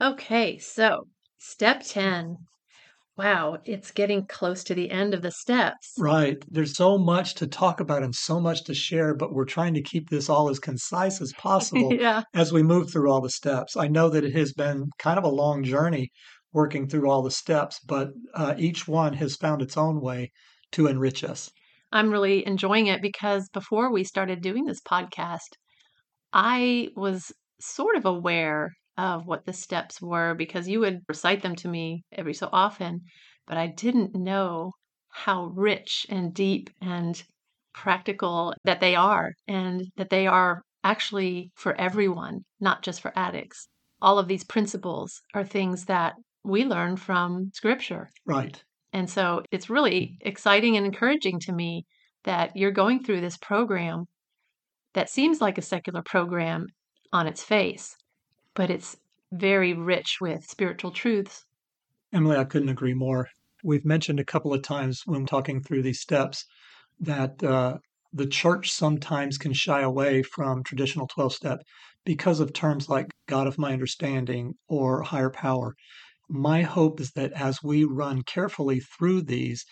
Okay, 0.00 0.58
so 0.58 1.06
step 1.38 1.82
10. 1.84 2.36
Wow, 3.16 3.58
it's 3.66 3.90
getting 3.90 4.26
close 4.26 4.64
to 4.64 4.74
the 4.74 4.90
end 4.90 5.12
of 5.12 5.20
the 5.20 5.30
steps. 5.30 5.92
Right. 5.98 6.42
There's 6.50 6.74
so 6.74 6.96
much 6.96 7.34
to 7.34 7.46
talk 7.46 7.80
about 7.80 8.02
and 8.02 8.14
so 8.14 8.40
much 8.40 8.64
to 8.64 8.74
share, 8.74 9.14
but 9.14 9.34
we're 9.34 9.44
trying 9.44 9.74
to 9.74 9.82
keep 9.82 10.08
this 10.08 10.30
all 10.30 10.48
as 10.48 10.58
concise 10.58 11.20
as 11.20 11.32
possible 11.38 11.92
yeah. 11.92 12.22
as 12.34 12.52
we 12.52 12.62
move 12.62 12.90
through 12.90 13.10
all 13.10 13.20
the 13.20 13.28
steps. 13.28 13.76
I 13.76 13.88
know 13.88 14.08
that 14.08 14.24
it 14.24 14.34
has 14.34 14.54
been 14.54 14.86
kind 14.98 15.18
of 15.18 15.24
a 15.24 15.28
long 15.28 15.62
journey 15.62 16.10
working 16.54 16.88
through 16.88 17.10
all 17.10 17.22
the 17.22 17.30
steps, 17.30 17.80
but 17.86 18.08
uh, 18.34 18.54
each 18.56 18.88
one 18.88 19.12
has 19.14 19.36
found 19.36 19.60
its 19.60 19.76
own 19.76 20.00
way 20.00 20.30
to 20.72 20.86
enrich 20.86 21.22
us. 21.22 21.50
I'm 21.92 22.10
really 22.10 22.46
enjoying 22.46 22.86
it 22.86 23.02
because 23.02 23.48
before 23.52 23.92
we 23.92 24.04
started 24.04 24.40
doing 24.40 24.64
this 24.64 24.80
podcast, 24.80 25.56
I 26.32 26.88
was 26.96 27.30
sort 27.60 27.96
of 27.96 28.06
aware 28.06 28.70
of 28.96 29.26
what 29.26 29.46
the 29.46 29.52
steps 29.52 30.00
were 30.00 30.34
because 30.34 30.68
you 30.68 30.80
would 30.80 31.00
recite 31.08 31.42
them 31.42 31.56
to 31.56 31.68
me 31.68 32.04
every 32.12 32.34
so 32.34 32.48
often, 32.52 33.00
but 33.46 33.56
I 33.56 33.68
didn't 33.68 34.14
know 34.14 34.72
how 35.10 35.46
rich 35.54 36.06
and 36.08 36.34
deep 36.34 36.70
and 36.80 37.22
practical 37.74 38.54
that 38.64 38.80
they 38.80 38.94
are 38.94 39.32
and 39.48 39.84
that 39.96 40.10
they 40.10 40.26
are 40.26 40.62
actually 40.84 41.50
for 41.54 41.78
everyone, 41.80 42.44
not 42.60 42.82
just 42.82 43.00
for 43.00 43.12
addicts. 43.16 43.68
All 44.00 44.18
of 44.18 44.28
these 44.28 44.44
principles 44.44 45.20
are 45.34 45.44
things 45.44 45.86
that 45.86 46.14
we 46.44 46.64
learn 46.64 46.96
from 46.96 47.50
scripture. 47.54 48.08
Right. 48.26 48.62
And 48.92 49.08
so 49.08 49.42
it's 49.50 49.70
really 49.70 50.18
exciting 50.20 50.76
and 50.76 50.84
encouraging 50.84 51.40
to 51.40 51.52
me 51.52 51.86
that 52.24 52.56
you're 52.56 52.72
going 52.72 53.02
through 53.02 53.20
this 53.20 53.36
program 53.36 54.06
that 54.94 55.08
seems 55.08 55.40
like 55.40 55.56
a 55.56 55.62
secular 55.62 56.02
program 56.02 56.66
on 57.12 57.26
its 57.26 57.42
face, 57.42 57.96
but 58.54 58.70
it's 58.70 58.96
very 59.32 59.72
rich 59.72 60.18
with 60.20 60.44
spiritual 60.44 60.90
truths. 60.90 61.44
Emily, 62.12 62.36
I 62.36 62.44
couldn't 62.44 62.68
agree 62.68 62.94
more. 62.94 63.28
We've 63.64 63.84
mentioned 63.84 64.20
a 64.20 64.24
couple 64.24 64.52
of 64.52 64.62
times 64.62 65.02
when 65.06 65.24
talking 65.24 65.62
through 65.62 65.82
these 65.82 66.00
steps 66.00 66.44
that 67.00 67.42
uh, 67.42 67.78
the 68.12 68.26
church 68.26 68.70
sometimes 68.70 69.38
can 69.38 69.52
shy 69.54 69.80
away 69.80 70.22
from 70.22 70.62
traditional 70.62 71.06
12 71.06 71.32
step 71.32 71.58
because 72.04 72.40
of 72.40 72.52
terms 72.52 72.88
like 72.88 73.12
God 73.26 73.46
of 73.46 73.58
my 73.58 73.72
understanding 73.72 74.54
or 74.68 75.02
higher 75.02 75.30
power. 75.30 75.74
My 76.28 76.62
hope 76.62 77.00
is 77.00 77.12
that 77.12 77.32
as 77.32 77.62
we 77.62 77.84
run 77.84 78.22
carefully 78.22 78.80
through 78.80 79.22
these 79.22 79.64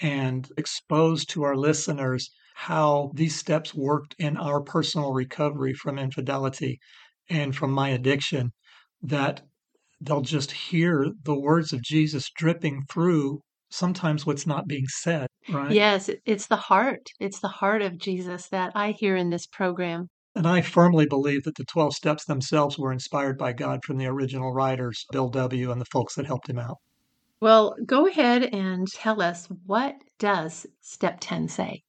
and 0.00 0.48
expose 0.56 1.24
to 1.26 1.42
our 1.42 1.56
listeners 1.56 2.30
how 2.54 3.10
these 3.14 3.36
steps 3.36 3.74
worked 3.74 4.14
in 4.18 4.36
our 4.36 4.60
personal 4.60 5.12
recovery 5.12 5.74
from 5.74 5.98
infidelity 5.98 6.80
and 7.28 7.54
from 7.54 7.70
my 7.70 7.90
addiction, 7.90 8.52
that 9.02 9.42
they'll 10.00 10.20
just 10.20 10.50
hear 10.50 11.10
the 11.24 11.38
words 11.38 11.72
of 11.72 11.82
Jesus 11.82 12.30
dripping 12.36 12.82
through 12.90 13.40
sometimes 13.70 14.24
what's 14.24 14.46
not 14.46 14.68
being 14.68 14.86
said, 14.86 15.26
right? 15.50 15.72
Yes, 15.72 16.10
it's 16.24 16.46
the 16.46 16.56
heart. 16.56 17.08
It's 17.18 17.40
the 17.40 17.48
heart 17.48 17.82
of 17.82 17.98
Jesus 17.98 18.48
that 18.48 18.72
I 18.74 18.92
hear 18.92 19.16
in 19.16 19.30
this 19.30 19.46
program. 19.46 20.08
And 20.36 20.46
I 20.46 20.62
firmly 20.62 21.06
believe 21.06 21.44
that 21.44 21.56
the 21.56 21.64
12 21.64 21.94
steps 21.94 22.24
themselves 22.24 22.78
were 22.78 22.92
inspired 22.92 23.38
by 23.38 23.52
God 23.52 23.84
from 23.84 23.98
the 23.98 24.06
original 24.06 24.52
writers, 24.52 25.04
Bill 25.12 25.28
W. 25.28 25.70
and 25.70 25.80
the 25.80 25.86
folks 25.86 26.14
that 26.16 26.26
helped 26.26 26.48
him 26.48 26.58
out. 26.58 26.78
Well, 27.40 27.76
go 27.84 28.06
ahead 28.06 28.42
and 28.42 28.86
tell 28.88 29.20
us 29.20 29.48
what 29.66 29.96
does 30.18 30.66
step 30.80 31.18
10 31.20 31.48
say? 31.48 31.82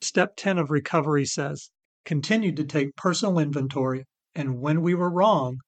Step 0.00 0.36
10 0.36 0.58
of 0.58 0.70
recovery 0.70 1.24
says, 1.26 1.70
continue 2.04 2.52
to 2.52 2.64
take 2.64 2.96
personal 2.96 3.38
inventory 3.38 4.04
And 4.34 4.60
when 4.60 4.82
we 4.82 4.94
were 4.94 5.10
wrong, 5.10 5.58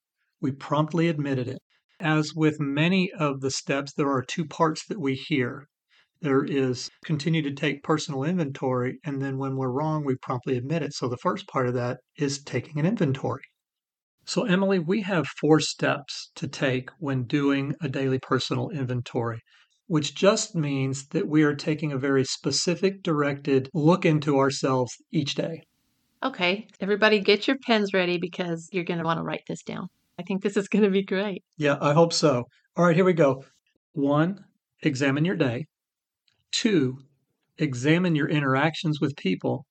we 0.41 0.53
promptly 0.53 1.09
admitted 1.09 1.49
it. 1.49 1.61
As 1.99 2.35
with 2.35 2.61
many 2.61 3.11
of 3.13 3.41
the 3.41 3.51
steps, 3.51 3.93
there 3.93 4.11
are 4.11 4.23
two 4.23 4.45
parts 4.45 4.85
that 4.87 5.01
we 5.01 5.15
hear. 5.15 5.67
There 6.21 6.45
is 6.45 6.89
continue 7.05 7.43
to 7.43 7.53
take 7.53 7.83
personal 7.83 8.23
inventory, 8.23 8.99
and 9.05 9.21
then 9.21 9.39
when 9.39 9.57
we're 9.57 9.73
wrong, 9.73 10.05
we 10.05 10.17
promptly 10.17 10.57
admit 10.57 10.83
it. 10.83 10.95
So 10.95 11.09
the 11.09 11.17
first 11.17 11.49
part 11.49 11.67
of 11.67 11.75
that 11.75 11.99
is 12.17 12.43
taking 12.43 12.79
an 12.79 12.87
inventory. 12.87 13.43
So, 14.25 14.45
Emily, 14.45 14.79
we 14.79 15.01
have 15.03 15.27
four 15.41 15.59
steps 15.59 16.31
to 16.37 16.47
take 16.47 16.91
when 17.01 17.25
doing 17.25 17.75
a 17.81 17.89
daily 17.89 18.21
personal 18.21 18.71
inventory, 18.71 19.41
which 19.89 20.15
just 20.15 20.55
means 20.55 21.09
that 21.09 21.27
we 21.27 21.43
are 21.43 21.57
taking 21.57 21.91
a 21.91 21.99
very 21.99 22.25
specific, 22.25 23.03
directed 23.03 23.69
look 23.75 24.05
into 24.05 24.39
ourselves 24.39 24.95
each 25.11 25.35
day. 25.35 25.63
Okay, 26.23 26.69
everybody 26.81 27.19
get 27.19 27.49
your 27.49 27.57
pens 27.67 27.93
ready 27.93 28.17
because 28.17 28.69
you're 28.71 28.85
going 28.85 28.99
to 28.99 29.05
want 29.05 29.19
to 29.19 29.25
write 29.25 29.43
this 29.49 29.63
down. 29.63 29.89
I 30.21 30.23
think 30.23 30.43
this 30.43 30.57
is 30.57 30.69
going 30.69 30.85
to 30.85 30.91
be 30.91 31.05
great. 31.05 31.43
Yeah, 31.57 31.79
I 31.81 31.95
hope 31.95 32.13
so. 32.13 32.45
All 32.77 32.85
right, 32.85 32.95
here 32.95 33.05
we 33.05 33.13
go. 33.13 33.45
One, 33.93 34.45
examine 34.83 35.25
your 35.25 35.35
day. 35.35 35.67
Two, 36.53 36.99
examine 37.59 38.15
your 38.15 38.29
interactions 38.29 39.01
with 39.01 39.17
people. 39.17 39.67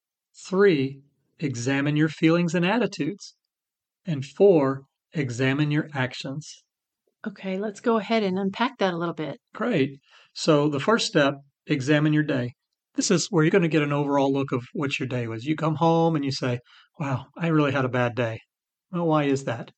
Three, 0.46 1.01
examine 1.39 1.96
your 1.96 2.10
feelings 2.10 2.53
and 2.53 2.65
attitudes. 2.65 3.36
And 4.05 4.25
four, 4.25 4.84
examine 5.13 5.72
your 5.72 5.88
actions. 5.93 6.63
Okay, 7.25 7.58
let's 7.58 7.79
go 7.79 7.98
ahead 7.98 8.24
and 8.24 8.38
unpack 8.38 8.77
that 8.79 8.93
a 8.93 8.98
little 8.98 9.13
bit. 9.13 9.39
Great. 9.53 10.00
So, 10.34 10.67
the 10.67 10.79
first 10.79 11.08
step, 11.08 11.36
examine 11.67 12.13
your 12.13 12.24
day. 12.24 12.55
This 12.96 13.10
is 13.10 13.28
where 13.28 13.44
you're 13.44 13.52
going 13.52 13.62
to 13.62 13.68
get 13.68 13.84
an 13.84 13.94
overall 13.94 14.32
look 14.32 14.52
of 14.52 14.66
what 14.74 15.00
your 15.00 15.08
day 15.08 15.26
was. 15.26 15.46
You 15.46 15.56
come 15.56 15.76
home 15.76 16.16
and 16.16 16.26
you 16.26 16.32
say, 16.32 16.60
Wow, 17.00 17.28
I 17.38 17.48
really 17.48 17.72
had 17.72 17.86
a 17.86 17.90
bad 17.90 18.16
day. 18.16 18.42
Well, 18.92 19.08
why 19.08 19.24
is 19.24 19.46
that? 19.46 19.72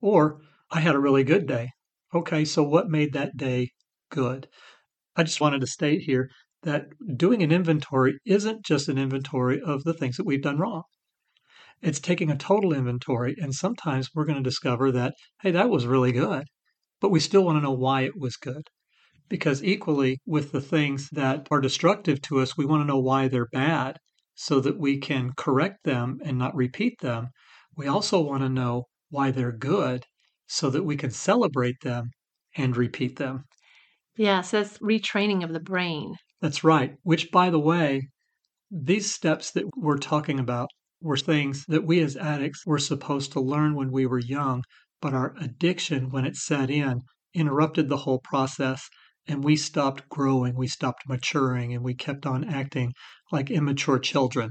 Or, 0.00 0.42
I 0.70 0.80
had 0.80 0.94
a 0.94 1.00
really 1.00 1.24
good 1.24 1.46
day. 1.46 1.70
Okay, 2.14 2.44
so 2.44 2.62
what 2.62 2.88
made 2.88 3.12
that 3.12 3.36
day 3.36 3.70
good? 4.10 4.46
I 5.16 5.22
just 5.22 5.40
wanted 5.40 5.60
to 5.62 5.66
state 5.66 6.02
here 6.02 6.30
that 6.62 6.88
doing 7.16 7.42
an 7.42 7.50
inventory 7.50 8.18
isn't 8.26 8.64
just 8.64 8.88
an 8.88 8.98
inventory 8.98 9.60
of 9.60 9.84
the 9.84 9.94
things 9.94 10.16
that 10.16 10.26
we've 10.26 10.42
done 10.42 10.58
wrong. 10.58 10.82
It's 11.80 11.98
taking 11.98 12.30
a 12.30 12.36
total 12.36 12.74
inventory, 12.74 13.34
and 13.40 13.54
sometimes 13.54 14.10
we're 14.14 14.26
going 14.26 14.42
to 14.42 14.48
discover 14.48 14.92
that, 14.92 15.14
hey, 15.40 15.50
that 15.52 15.70
was 15.70 15.86
really 15.86 16.12
good, 16.12 16.44
but 17.00 17.10
we 17.10 17.20
still 17.20 17.42
want 17.42 17.56
to 17.56 17.62
know 17.62 17.72
why 17.72 18.02
it 18.02 18.18
was 18.18 18.36
good. 18.36 18.68
Because 19.30 19.64
equally, 19.64 20.18
with 20.26 20.52
the 20.52 20.60
things 20.60 21.08
that 21.12 21.46
are 21.50 21.60
destructive 21.60 22.20
to 22.22 22.40
us, 22.40 22.58
we 22.58 22.66
want 22.66 22.82
to 22.82 22.86
know 22.86 22.98
why 22.98 23.28
they're 23.28 23.48
bad 23.52 23.96
so 24.34 24.60
that 24.60 24.78
we 24.78 24.98
can 24.98 25.30
correct 25.36 25.84
them 25.84 26.18
and 26.24 26.36
not 26.36 26.54
repeat 26.54 27.00
them. 27.00 27.28
We 27.76 27.86
also 27.86 28.20
want 28.20 28.42
to 28.42 28.48
know 28.48 28.84
why 29.08 29.30
they're 29.30 29.56
good 29.56 30.04
so 30.48 30.68
that 30.70 30.82
we 30.82 30.96
can 30.96 31.12
celebrate 31.12 31.76
them 31.82 32.10
and 32.56 32.76
repeat 32.76 33.16
them. 33.16 33.44
Yeah, 34.16 34.40
so 34.40 34.62
that's 34.62 34.78
retraining 34.78 35.44
of 35.44 35.52
the 35.52 35.60
brain. 35.60 36.16
That's 36.40 36.64
right. 36.64 36.96
Which, 37.04 37.30
by 37.30 37.50
the 37.50 37.60
way, 37.60 38.08
these 38.70 39.12
steps 39.12 39.52
that 39.52 39.64
we're 39.76 39.98
talking 39.98 40.40
about 40.40 40.70
were 41.00 41.16
things 41.16 41.64
that 41.68 41.84
we 41.84 42.00
as 42.00 42.16
addicts 42.16 42.66
were 42.66 42.78
supposed 42.78 43.32
to 43.32 43.40
learn 43.40 43.74
when 43.76 43.92
we 43.92 44.06
were 44.06 44.18
young, 44.18 44.64
but 45.00 45.14
our 45.14 45.34
addiction, 45.40 46.10
when 46.10 46.24
it 46.24 46.36
set 46.36 46.68
in, 46.68 47.02
interrupted 47.32 47.88
the 47.88 47.98
whole 47.98 48.18
process 48.18 48.88
and 49.30 49.44
we 49.44 49.54
stopped 49.54 50.08
growing, 50.08 50.56
we 50.56 50.66
stopped 50.66 51.08
maturing, 51.08 51.72
and 51.72 51.84
we 51.84 51.94
kept 51.94 52.26
on 52.26 52.42
acting 52.42 52.92
like 53.30 53.48
immature 53.48 54.00
children 54.00 54.50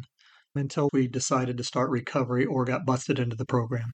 until 0.55 0.89
we 0.93 1.05
decided 1.05 1.57
to 1.57 1.63
start 1.65 1.89
recovery 1.89 2.45
or 2.45 2.63
got 2.63 2.85
busted 2.85 3.19
into 3.19 3.35
the 3.35 3.45
program. 3.45 3.91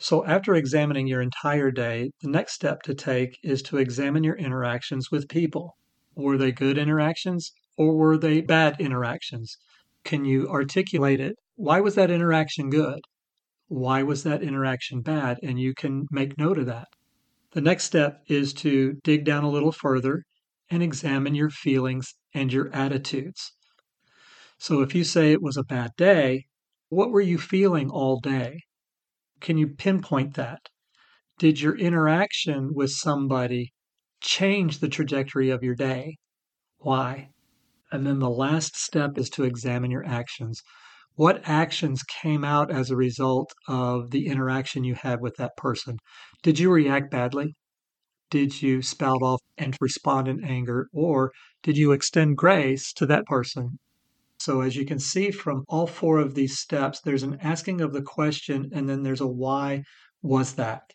So, 0.00 0.26
after 0.26 0.56
examining 0.56 1.06
your 1.06 1.20
entire 1.20 1.70
day, 1.70 2.10
the 2.20 2.30
next 2.30 2.54
step 2.54 2.82
to 2.82 2.94
take 2.94 3.38
is 3.44 3.62
to 3.62 3.78
examine 3.78 4.24
your 4.24 4.34
interactions 4.34 5.10
with 5.12 5.28
people. 5.28 5.76
Were 6.16 6.36
they 6.36 6.50
good 6.50 6.78
interactions 6.78 7.52
or 7.76 7.96
were 7.96 8.18
they 8.18 8.40
bad 8.40 8.80
interactions? 8.80 9.56
Can 10.02 10.24
you 10.24 10.48
articulate 10.48 11.20
it? 11.20 11.36
Why 11.54 11.78
was 11.80 11.94
that 11.94 12.10
interaction 12.10 12.70
good? 12.70 13.00
Why 13.68 14.02
was 14.02 14.24
that 14.24 14.42
interaction 14.42 15.00
bad? 15.00 15.38
And 15.44 15.60
you 15.60 15.74
can 15.74 16.06
make 16.10 16.36
note 16.36 16.58
of 16.58 16.66
that. 16.66 16.88
The 17.52 17.60
next 17.62 17.84
step 17.84 18.22
is 18.26 18.52
to 18.54 19.00
dig 19.04 19.24
down 19.24 19.42
a 19.42 19.50
little 19.50 19.72
further 19.72 20.24
and 20.70 20.82
examine 20.82 21.34
your 21.34 21.48
feelings 21.48 22.14
and 22.34 22.52
your 22.52 22.68
attitudes. 22.74 23.52
So 24.58 24.82
if 24.82 24.94
you 24.94 25.02
say 25.02 25.32
it 25.32 25.42
was 25.42 25.56
a 25.56 25.64
bad 25.64 25.92
day, 25.96 26.46
what 26.88 27.10
were 27.10 27.22
you 27.22 27.38
feeling 27.38 27.90
all 27.90 28.20
day? 28.20 28.60
Can 29.40 29.56
you 29.56 29.68
pinpoint 29.68 30.34
that? 30.34 30.68
Did 31.38 31.60
your 31.60 31.76
interaction 31.76 32.74
with 32.74 32.90
somebody 32.90 33.72
change 34.20 34.80
the 34.80 34.88
trajectory 34.88 35.48
of 35.48 35.62
your 35.62 35.74
day? 35.74 36.18
Why? 36.78 37.30
And 37.90 38.06
then 38.06 38.18
the 38.18 38.28
last 38.28 38.76
step 38.76 39.16
is 39.16 39.30
to 39.30 39.44
examine 39.44 39.90
your 39.90 40.04
actions. 40.04 40.62
What 41.18 41.42
actions 41.48 42.04
came 42.04 42.44
out 42.44 42.70
as 42.70 42.92
a 42.92 42.96
result 42.96 43.52
of 43.66 44.12
the 44.12 44.28
interaction 44.28 44.84
you 44.84 44.94
had 44.94 45.20
with 45.20 45.34
that 45.38 45.56
person? 45.56 45.98
Did 46.44 46.60
you 46.60 46.70
react 46.70 47.10
badly? 47.10 47.56
Did 48.30 48.62
you 48.62 48.82
spout 48.82 49.20
off 49.20 49.40
and 49.56 49.76
respond 49.80 50.28
in 50.28 50.44
anger? 50.44 50.86
Or 50.92 51.32
did 51.64 51.76
you 51.76 51.90
extend 51.90 52.36
grace 52.36 52.92
to 52.92 53.06
that 53.06 53.26
person? 53.26 53.80
So, 54.38 54.60
as 54.60 54.76
you 54.76 54.86
can 54.86 55.00
see 55.00 55.32
from 55.32 55.64
all 55.66 55.88
four 55.88 56.18
of 56.18 56.36
these 56.36 56.56
steps, 56.56 57.00
there's 57.00 57.24
an 57.24 57.38
asking 57.42 57.80
of 57.80 57.92
the 57.92 58.02
question 58.02 58.70
and 58.72 58.88
then 58.88 59.02
there's 59.02 59.20
a 59.20 59.26
why 59.26 59.82
was 60.22 60.54
that? 60.54 60.92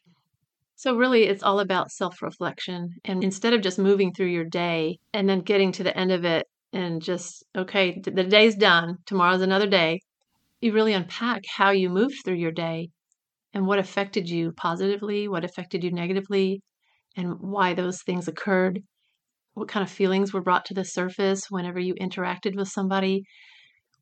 So, 0.77 0.95
really, 0.95 1.23
it's 1.23 1.43
all 1.43 1.59
about 1.59 1.91
self 1.91 2.21
reflection. 2.21 2.91
And 3.03 3.25
instead 3.25 3.53
of 3.53 3.61
just 3.61 3.77
moving 3.77 4.13
through 4.13 4.27
your 4.27 4.45
day 4.45 4.99
and 5.13 5.27
then 5.27 5.41
getting 5.41 5.73
to 5.73 5.83
the 5.83 5.97
end 5.97 6.13
of 6.13 6.23
it 6.23 6.47
and 6.71 7.01
just, 7.01 7.43
okay, 7.57 7.99
the 8.01 8.23
day's 8.23 8.55
done, 8.55 8.99
tomorrow's 9.05 9.41
another 9.41 9.67
day, 9.67 9.99
you 10.63 10.73
really 10.73 10.93
unpack 10.93 11.43
how 11.45 11.71
you 11.71 11.89
moved 11.89 12.15
through 12.23 12.35
your 12.35 12.51
day 12.51 12.89
and 13.53 13.67
what 13.67 13.79
affected 13.79 14.29
you 14.29 14.51
positively, 14.53 15.27
what 15.27 15.45
affected 15.45 15.83
you 15.83 15.91
negatively, 15.91 16.61
and 17.15 17.39
why 17.39 17.73
those 17.73 18.01
things 18.01 18.27
occurred. 18.27 18.81
What 19.53 19.67
kind 19.67 19.83
of 19.83 19.91
feelings 19.91 20.33
were 20.33 20.41
brought 20.41 20.65
to 20.65 20.73
the 20.73 20.85
surface 20.85 21.45
whenever 21.49 21.79
you 21.79 21.93
interacted 21.95 22.55
with 22.55 22.69
somebody? 22.69 23.23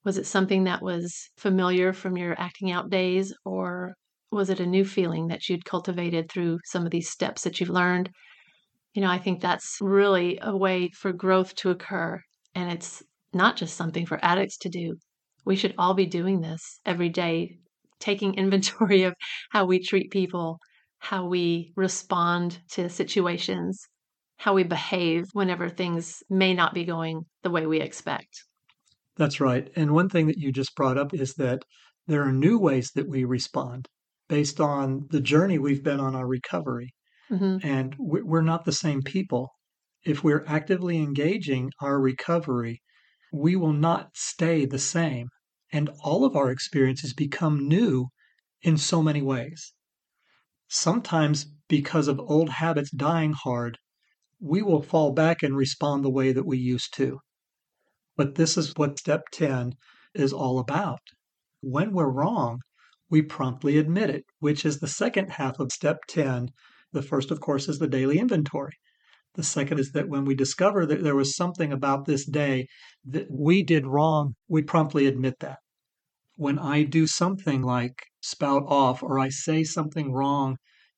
Was 0.04 0.18
it 0.18 0.26
something 0.26 0.64
that 0.66 0.82
was 0.82 1.30
familiar 1.38 1.94
from 1.94 2.18
your 2.18 2.40
acting 2.40 2.72
out 2.72 2.90
days, 2.90 3.34
or 3.46 3.94
was 4.32 4.50
it 4.50 4.60
a 4.60 4.66
new 4.66 4.86
feeling 4.86 5.28
that 5.28 5.50
you'd 5.50 5.66
cultivated 5.66 6.30
through 6.30 6.60
some 6.66 6.86
of 6.86 6.92
these 6.92 7.10
steps 7.10 7.44
that 7.44 7.60
you've 7.60 7.70
learned? 7.70 8.10
You 8.94 9.02
know, 9.02 9.10
I 9.10 9.18
think 9.20 9.42
that's 9.42 9.78
really 9.82 10.40
a 10.42 10.56
way 10.56 10.90
for 10.90 11.14
growth 11.14 11.56
to 11.56 11.70
occur 11.72 12.22
and 12.56 12.72
it's 12.72 13.04
not 13.34 13.58
just 13.58 13.76
something 13.78 14.06
for 14.06 14.20
addicts 14.24 14.58
to 14.60 14.70
do. 14.70 14.98
We 15.46 15.56
should 15.56 15.74
all 15.78 15.94
be 15.94 16.06
doing 16.06 16.42
this 16.42 16.80
every 16.86 17.10
day, 17.10 17.58
taking 18.00 18.34
inventory 18.36 19.04
of 19.04 19.14
how 19.52 19.66
we 19.66 19.80
treat 19.80 20.12
people, 20.12 20.60
how 21.00 21.26
we 21.26 21.74
respond 21.76 22.60
to 22.72 22.90
situations, 22.90 23.88
how 24.38 24.54
we 24.54 24.64
behave 24.64 25.26
whenever 25.34 25.70
things 25.70 26.24
may 26.30 26.54
not 26.54 26.74
be 26.74 26.84
going 26.84 27.26
the 27.44 27.50
way 27.50 27.66
we 27.66 27.80
expect. 27.80 28.44
That's 29.18 29.40
right. 29.40 29.70
And 29.76 29.92
one 29.92 30.10
thing 30.10 30.28
that 30.28 30.38
you 30.38 30.52
just 30.52 30.76
brought 30.76 30.98
up 30.98 31.14
is 31.14 31.34
that 31.36 31.64
there 32.08 32.24
are 32.24 32.32
new 32.32 32.58
ways 32.58 32.92
that 32.96 33.08
we 33.08 33.24
respond 33.24 33.88
based 34.30 34.60
on 34.60 35.08
the 35.12 35.22
journey 35.22 35.60
we've 35.60 35.84
been 35.84 36.00
on 36.00 36.16
our 36.16 36.26
recovery. 36.26 36.94
Mm-hmm. 37.30 37.68
And 37.68 37.96
we're 38.00 38.42
not 38.42 38.66
the 38.66 38.72
same 38.72 39.02
people 39.02 39.50
if 40.04 40.24
we're 40.24 40.44
actively 40.48 40.98
engaging 40.98 41.72
our 41.82 42.00
recovery, 42.00 42.82
we 43.32 43.56
will 43.56 43.74
not 43.74 44.12
stay 44.16 44.66
the 44.66 44.80
same. 44.80 45.30
And 45.72 45.90
all 46.04 46.26
of 46.26 46.36
our 46.36 46.52
experiences 46.52 47.14
become 47.14 47.68
new 47.68 48.10
in 48.62 48.78
so 48.78 49.02
many 49.02 49.22
ways. 49.22 49.74
Sometimes, 50.68 51.46
because 51.68 52.08
of 52.08 52.20
old 52.20 52.50
habits 52.50 52.92
dying 52.92 53.34
hard, 53.34 53.78
we 54.40 54.62
will 54.62 54.82
fall 54.82 55.14
back 55.14 55.44
and 55.44 55.56
respond 55.56 56.04
the 56.04 56.10
way 56.10 56.34
that 56.34 56.46
we 56.46 56.58
used 56.58 56.94
to. 56.96 57.20
But 58.18 58.36
this 58.36 58.58
is 58.58 58.76
what 58.76 59.00
step 59.00 59.24
10 59.32 59.76
is 60.14 60.34
all 60.34 60.60
about. 60.60 61.02
When 61.62 61.94
we're 61.94 62.10
wrong, 62.10 62.60
we 63.10 63.22
promptly 63.22 63.78
admit 63.78 64.10
it, 64.10 64.26
which 64.40 64.66
is 64.66 64.80
the 64.80 64.88
second 64.88 65.32
half 65.32 65.60
of 65.60 65.72
step 65.72 66.00
10. 66.08 66.50
The 66.92 67.02
first, 67.02 67.32
of 67.32 67.40
course, 67.40 67.70
is 67.70 67.80
the 67.80 67.88
daily 67.88 68.20
inventory. 68.20 68.74
The 69.36 69.44
second 69.44 69.80
is 69.80 69.94
that 69.94 70.10
when 70.10 70.26
we 70.26 70.36
discover 70.36 70.86
that 70.86 71.04
there 71.04 71.16
was 71.16 71.36
something 71.36 71.72
about 71.72 72.06
this 72.06 72.26
day 72.26 72.68
that 73.06 73.32
we 73.32 73.64
did 73.64 73.88
wrong, 73.88 74.36
we 74.50 74.62
promptly 74.62 75.06
admit 75.08 75.40
that. 75.40 75.60
When 76.36 76.60
I 76.60 76.84
do 76.84 77.08
something 77.08 77.62
like 77.62 78.04
spout 78.22 78.64
off 78.68 79.02
or 79.02 79.20
I 79.20 79.30
say 79.30 79.64
something 79.64 80.12
wrong 80.12 80.58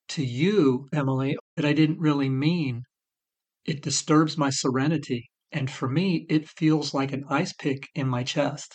to 0.10 0.26
you, 0.26 0.88
Emily, 0.92 1.38
that 1.56 1.66
I 1.66 1.74
didn't 1.74 2.00
really 2.00 2.30
mean, 2.30 2.84
it 3.66 3.84
disturbs 3.84 4.38
my 4.38 4.50
serenity. 4.50 5.30
And 5.52 5.70
for 5.70 5.88
me, 5.88 6.26
it 6.28 6.50
feels 6.50 6.94
like 6.94 7.12
an 7.12 7.26
ice 7.30 7.54
pick 7.54 7.88
in 7.94 8.08
my 8.08 8.24
chest. 8.24 8.74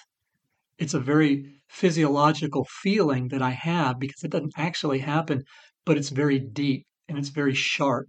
It's 0.79 0.95
a 0.95 1.01
very 1.01 1.61
physiological 1.69 2.65
feeling 2.83 3.29
that 3.29 3.43
I 3.43 3.51
have 3.51 3.99
because 3.99 4.23
it 4.23 4.31
doesn't 4.31 4.55
actually 4.57 5.01
happen, 5.01 5.43
but 5.85 5.99
it's 5.99 6.11
very 6.11 6.39
deep 6.39 6.87
and 7.09 7.19
it's 7.19 7.31
very 7.31 7.55
sharp. 7.55 8.07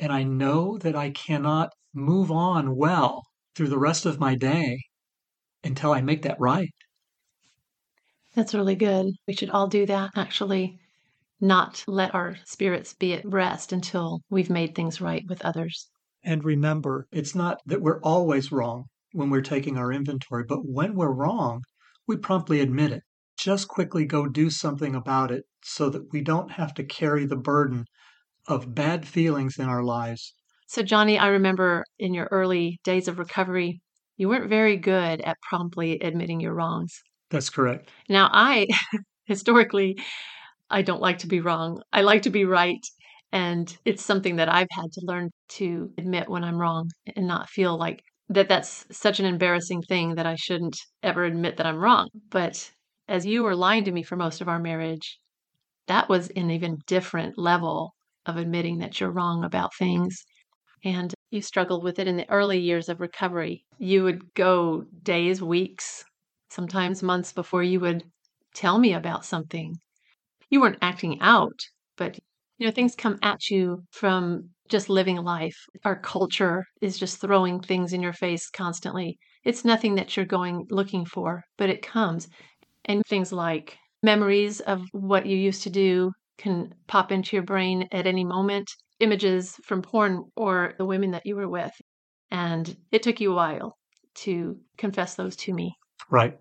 And 0.00 0.10
I 0.10 0.22
know 0.22 0.78
that 0.78 0.96
I 0.96 1.10
cannot 1.10 1.74
move 1.92 2.30
on 2.30 2.74
well 2.74 3.22
through 3.54 3.68
the 3.68 3.78
rest 3.78 4.06
of 4.06 4.18
my 4.18 4.34
day 4.34 4.80
until 5.62 5.92
I 5.92 6.00
make 6.00 6.22
that 6.22 6.40
right. 6.40 6.70
That's 8.34 8.54
really 8.54 8.76
good. 8.76 9.12
We 9.28 9.34
should 9.34 9.50
all 9.50 9.68
do 9.68 9.84
that, 9.84 10.12
actually, 10.16 10.78
not 11.38 11.84
let 11.86 12.14
our 12.14 12.38
spirits 12.46 12.94
be 12.94 13.12
at 13.12 13.26
rest 13.26 13.72
until 13.72 14.20
we've 14.30 14.48
made 14.48 14.74
things 14.74 15.02
right 15.02 15.22
with 15.28 15.44
others. 15.44 15.90
And 16.24 16.44
remember, 16.44 17.06
it's 17.12 17.34
not 17.34 17.58
that 17.66 17.82
we're 17.82 18.00
always 18.00 18.50
wrong 18.50 18.84
when 19.12 19.28
we're 19.28 19.42
taking 19.42 19.76
our 19.76 19.92
inventory, 19.92 20.44
but 20.48 20.60
when 20.64 20.94
we're 20.94 21.12
wrong, 21.12 21.60
we 22.06 22.16
promptly 22.16 22.60
admit 22.60 22.92
it. 22.92 23.02
Just 23.36 23.68
quickly 23.68 24.06
go 24.06 24.26
do 24.28 24.48
something 24.48 24.94
about 24.94 25.30
it 25.30 25.44
so 25.62 25.90
that 25.90 26.10
we 26.10 26.22
don't 26.22 26.52
have 26.52 26.72
to 26.74 26.84
carry 26.84 27.26
the 27.26 27.36
burden 27.36 27.84
of 28.50 28.74
bad 28.74 29.06
feelings 29.06 29.58
in 29.58 29.66
our 29.66 29.82
lives. 29.82 30.34
So, 30.66 30.82
Johnny, 30.82 31.18
I 31.18 31.28
remember 31.28 31.84
in 31.98 32.14
your 32.14 32.28
early 32.30 32.78
days 32.84 33.08
of 33.08 33.18
recovery, 33.18 33.80
you 34.16 34.28
weren't 34.28 34.50
very 34.50 34.76
good 34.76 35.20
at 35.22 35.36
promptly 35.48 35.98
admitting 36.00 36.40
your 36.40 36.54
wrongs. 36.54 36.92
That's 37.30 37.50
correct. 37.50 37.90
Now, 38.08 38.28
I 38.32 38.66
historically, 39.24 39.98
I 40.68 40.82
don't 40.82 41.00
like 41.00 41.18
to 41.18 41.26
be 41.26 41.40
wrong. 41.40 41.82
I 41.92 42.02
like 42.02 42.22
to 42.22 42.30
be 42.30 42.44
right. 42.44 42.84
And 43.32 43.76
it's 43.84 44.04
something 44.04 44.36
that 44.36 44.48
I've 44.48 44.68
had 44.72 44.92
to 44.92 45.00
learn 45.04 45.30
to 45.50 45.92
admit 45.96 46.28
when 46.28 46.44
I'm 46.44 46.58
wrong 46.58 46.90
and 47.16 47.26
not 47.26 47.48
feel 47.48 47.78
like 47.78 48.02
that 48.28 48.48
that's 48.48 48.86
such 48.90 49.20
an 49.20 49.26
embarrassing 49.26 49.82
thing 49.82 50.16
that 50.16 50.26
I 50.26 50.34
shouldn't 50.36 50.76
ever 51.02 51.24
admit 51.24 51.56
that 51.56 51.66
I'm 51.66 51.78
wrong. 51.78 52.08
But 52.30 52.70
as 53.08 53.26
you 53.26 53.42
were 53.42 53.56
lying 53.56 53.84
to 53.84 53.92
me 53.92 54.02
for 54.02 54.16
most 54.16 54.40
of 54.40 54.48
our 54.48 54.60
marriage, 54.60 55.18
that 55.86 56.08
was 56.08 56.28
an 56.30 56.50
even 56.50 56.78
different 56.86 57.38
level 57.38 57.94
of 58.26 58.36
admitting 58.36 58.78
that 58.78 59.00
you're 59.00 59.10
wrong 59.10 59.44
about 59.44 59.74
things. 59.78 60.24
And 60.84 61.12
you 61.30 61.42
struggled 61.42 61.84
with 61.84 61.98
it 61.98 62.08
in 62.08 62.16
the 62.16 62.28
early 62.30 62.58
years 62.58 62.88
of 62.88 63.00
recovery. 63.00 63.64
You 63.78 64.04
would 64.04 64.34
go 64.34 64.84
days, 65.02 65.42
weeks, 65.42 66.04
sometimes 66.50 67.02
months 67.02 67.32
before 67.32 67.62
you 67.62 67.80
would 67.80 68.04
tell 68.54 68.78
me 68.78 68.94
about 68.94 69.24
something. 69.24 69.76
You 70.50 70.60
weren't 70.60 70.78
acting 70.82 71.20
out, 71.20 71.58
but 71.96 72.18
you 72.58 72.66
know, 72.66 72.72
things 72.72 72.94
come 72.94 73.18
at 73.22 73.48
you 73.48 73.82
from 73.90 74.50
just 74.68 74.88
living 74.88 75.16
life. 75.16 75.56
Our 75.84 75.96
culture 75.98 76.64
is 76.80 76.98
just 76.98 77.20
throwing 77.20 77.60
things 77.60 77.92
in 77.92 78.02
your 78.02 78.12
face 78.12 78.50
constantly. 78.50 79.18
It's 79.44 79.64
nothing 79.64 79.94
that 79.94 80.16
you're 80.16 80.26
going 80.26 80.66
looking 80.70 81.06
for, 81.06 81.42
but 81.56 81.70
it 81.70 81.82
comes. 81.82 82.28
And 82.84 83.02
things 83.06 83.32
like 83.32 83.78
memories 84.02 84.60
of 84.60 84.82
what 84.92 85.26
you 85.26 85.36
used 85.36 85.62
to 85.64 85.70
do 85.70 86.12
can 86.40 86.74
pop 86.86 87.12
into 87.12 87.36
your 87.36 87.44
brain 87.44 87.86
at 87.92 88.06
any 88.06 88.24
moment, 88.24 88.68
images 88.98 89.54
from 89.64 89.82
porn 89.82 90.24
or 90.36 90.74
the 90.78 90.86
women 90.86 91.10
that 91.12 91.26
you 91.26 91.36
were 91.36 91.48
with. 91.48 91.72
And 92.30 92.76
it 92.90 93.02
took 93.02 93.20
you 93.20 93.32
a 93.32 93.36
while 93.36 93.76
to 94.22 94.58
confess 94.78 95.14
those 95.14 95.36
to 95.36 95.52
me. 95.52 95.74
Right. 96.10 96.36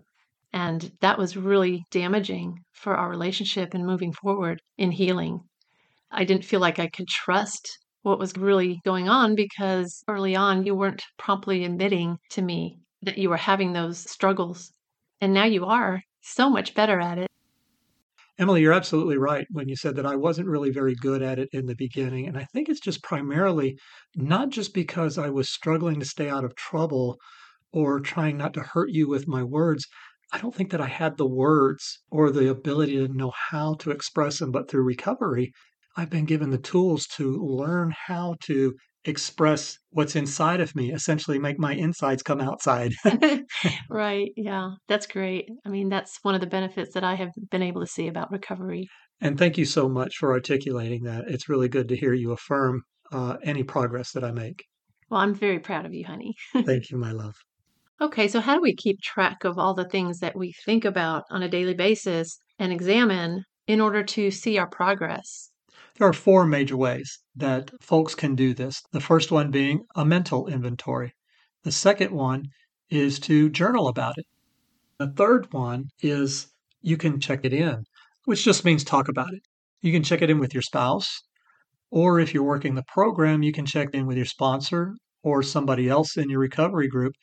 And 0.53 0.91
that 1.01 1.17
was 1.17 1.37
really 1.37 1.83
damaging 1.91 2.55
for 2.71 2.95
our 2.95 3.09
relationship 3.09 3.73
and 3.73 3.85
moving 3.85 4.13
forward 4.13 4.61
in 4.77 4.91
healing. 4.91 5.41
I 6.11 6.23
didn't 6.23 6.45
feel 6.45 6.59
like 6.59 6.79
I 6.79 6.87
could 6.87 7.07
trust 7.07 7.77
what 8.01 8.19
was 8.19 8.33
really 8.37 8.79
going 8.85 9.09
on 9.09 9.35
because 9.35 10.03
early 10.07 10.35
on 10.35 10.65
you 10.65 10.73
weren't 10.73 11.03
promptly 11.17 11.65
admitting 11.65 12.17
to 12.31 12.41
me 12.41 12.79
that 13.01 13.17
you 13.17 13.29
were 13.29 13.37
having 13.37 13.73
those 13.73 14.09
struggles. 14.09 14.71
And 15.21 15.33
now 15.33 15.45
you 15.45 15.65
are 15.65 16.01
so 16.21 16.49
much 16.49 16.73
better 16.73 16.99
at 16.99 17.19
it. 17.19 17.28
Emily, 18.39 18.61
you're 18.61 18.71
absolutely 18.71 19.17
right 19.17 19.45
when 19.51 19.67
you 19.67 19.75
said 19.75 19.97
that 19.97 20.05
I 20.05 20.15
wasn't 20.15 20.47
really 20.47 20.71
very 20.71 20.95
good 20.95 21.21
at 21.21 21.39
it 21.39 21.49
in 21.51 21.65
the 21.65 21.75
beginning. 21.75 22.25
And 22.25 22.37
I 22.37 22.45
think 22.45 22.69
it's 22.69 22.79
just 22.79 23.03
primarily 23.03 23.77
not 24.15 24.49
just 24.49 24.73
because 24.73 25.17
I 25.17 25.29
was 25.29 25.49
struggling 25.49 25.99
to 25.99 26.05
stay 26.05 26.29
out 26.29 26.45
of 26.45 26.55
trouble 26.55 27.19
or 27.73 27.99
trying 27.99 28.37
not 28.37 28.53
to 28.53 28.61
hurt 28.61 28.91
you 28.91 29.09
with 29.09 29.27
my 29.27 29.43
words. 29.43 29.85
I 30.31 30.39
don't 30.39 30.55
think 30.55 30.71
that 30.71 30.79
I 30.79 30.87
had 30.87 31.17
the 31.17 31.27
words 31.27 32.01
or 32.09 32.31
the 32.31 32.49
ability 32.49 32.95
to 33.05 33.13
know 33.13 33.33
how 33.49 33.73
to 33.81 33.91
express 33.91 34.39
them, 34.39 34.51
but 34.51 34.69
through 34.69 34.83
recovery, 34.83 35.51
I've 35.97 36.09
been 36.09 36.23
given 36.23 36.49
the 36.49 36.57
tools 36.57 37.07
to 37.17 37.35
learn 37.43 37.93
how 38.07 38.37
to 38.43 38.73
express 39.05 39.77
what's 39.91 40.15
inside 40.15 40.61
of 40.61 40.75
me, 40.75 40.91
essentially 40.91 41.39
make 41.39 41.57
my 41.59 41.73
insides 41.73 42.21
come 42.21 42.41
outside. 42.41 42.93
right. 43.89 44.31
Yeah. 44.35 44.71
That's 44.87 45.07
great. 45.07 45.49
I 45.65 45.69
mean, 45.69 45.89
that's 45.89 46.19
one 46.21 46.35
of 46.35 46.41
the 46.41 46.47
benefits 46.47 46.93
that 46.93 47.03
I 47.03 47.15
have 47.15 47.31
been 47.49 47.63
able 47.63 47.81
to 47.81 47.87
see 47.87 48.07
about 48.07 48.31
recovery. 48.31 48.87
And 49.21 49.37
thank 49.37 49.57
you 49.57 49.65
so 49.65 49.89
much 49.89 50.15
for 50.17 50.33
articulating 50.33 51.03
that. 51.03 51.25
It's 51.27 51.49
really 51.49 51.69
good 51.69 51.89
to 51.89 51.97
hear 51.97 52.13
you 52.13 52.31
affirm 52.31 52.83
uh, 53.11 53.37
any 53.43 53.63
progress 53.63 54.11
that 54.11 54.23
I 54.23 54.31
make. 54.31 54.63
Well, 55.09 55.21
I'm 55.21 55.33
very 55.33 55.59
proud 55.59 55.85
of 55.85 55.93
you, 55.93 56.05
honey. 56.05 56.35
thank 56.65 56.91
you, 56.91 56.97
my 56.97 57.11
love. 57.11 57.35
Okay, 58.01 58.27
so 58.27 58.39
how 58.39 58.55
do 58.55 58.61
we 58.61 58.75
keep 58.75 59.01
track 59.01 59.43
of 59.43 59.57
all 59.57 59.73
the 59.73 59.89
things 59.89 60.19
that 60.19 60.37
we 60.37 60.53
think 60.65 60.85
about 60.85 61.23
on 61.29 61.43
a 61.43 61.49
daily 61.49 61.73
basis 61.73 62.39
and 62.57 62.71
examine 62.71 63.43
in 63.67 63.81
order 63.81 64.03
to 64.03 64.31
see 64.31 64.57
our 64.57 64.67
progress? 64.67 65.51
There 65.99 66.07
are 66.07 66.13
four 66.13 66.45
major 66.45 66.77
ways 66.77 67.19
that 67.35 67.71
folks 67.81 68.15
can 68.15 68.33
do 68.33 68.53
this. 68.53 68.81
The 68.93 69.01
first 69.01 69.33
one 69.33 69.51
being 69.51 69.81
a 69.97 70.05
mental 70.05 70.47
inventory. 70.47 71.13
The 71.65 71.73
second 71.73 72.11
one 72.11 72.45
is 72.89 73.19
to 73.19 73.49
journal 73.49 73.89
about 73.89 74.17
it. 74.17 74.25
The 74.97 75.11
third 75.11 75.51
one 75.51 75.89
is 76.01 76.47
you 76.81 76.95
can 76.95 77.19
check 77.19 77.41
it 77.43 77.51
in, 77.51 77.83
which 78.23 78.45
just 78.45 78.63
means 78.63 78.85
talk 78.85 79.09
about 79.09 79.33
it. 79.33 79.41
You 79.81 79.91
can 79.91 80.01
check 80.01 80.21
it 80.21 80.29
in 80.29 80.39
with 80.39 80.53
your 80.53 80.63
spouse, 80.63 81.21
or 81.91 82.21
if 82.21 82.33
you're 82.33 82.43
working 82.43 82.75
the 82.75 82.83
program, 82.87 83.43
you 83.43 83.51
can 83.51 83.65
check 83.65 83.89
in 83.91 84.07
with 84.07 84.15
your 84.15 84.25
sponsor 84.25 84.95
or 85.21 85.43
somebody 85.43 85.89
else 85.89 86.15
in 86.15 86.29
your 86.29 86.39
recovery 86.39 86.87
group, 86.87 87.13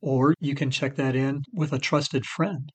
or 0.00 0.34
you 0.40 0.56
can 0.56 0.72
check 0.72 0.96
that 0.96 1.14
in 1.14 1.44
with 1.52 1.72
a 1.72 1.78
trusted 1.78 2.26
friend. 2.26 2.72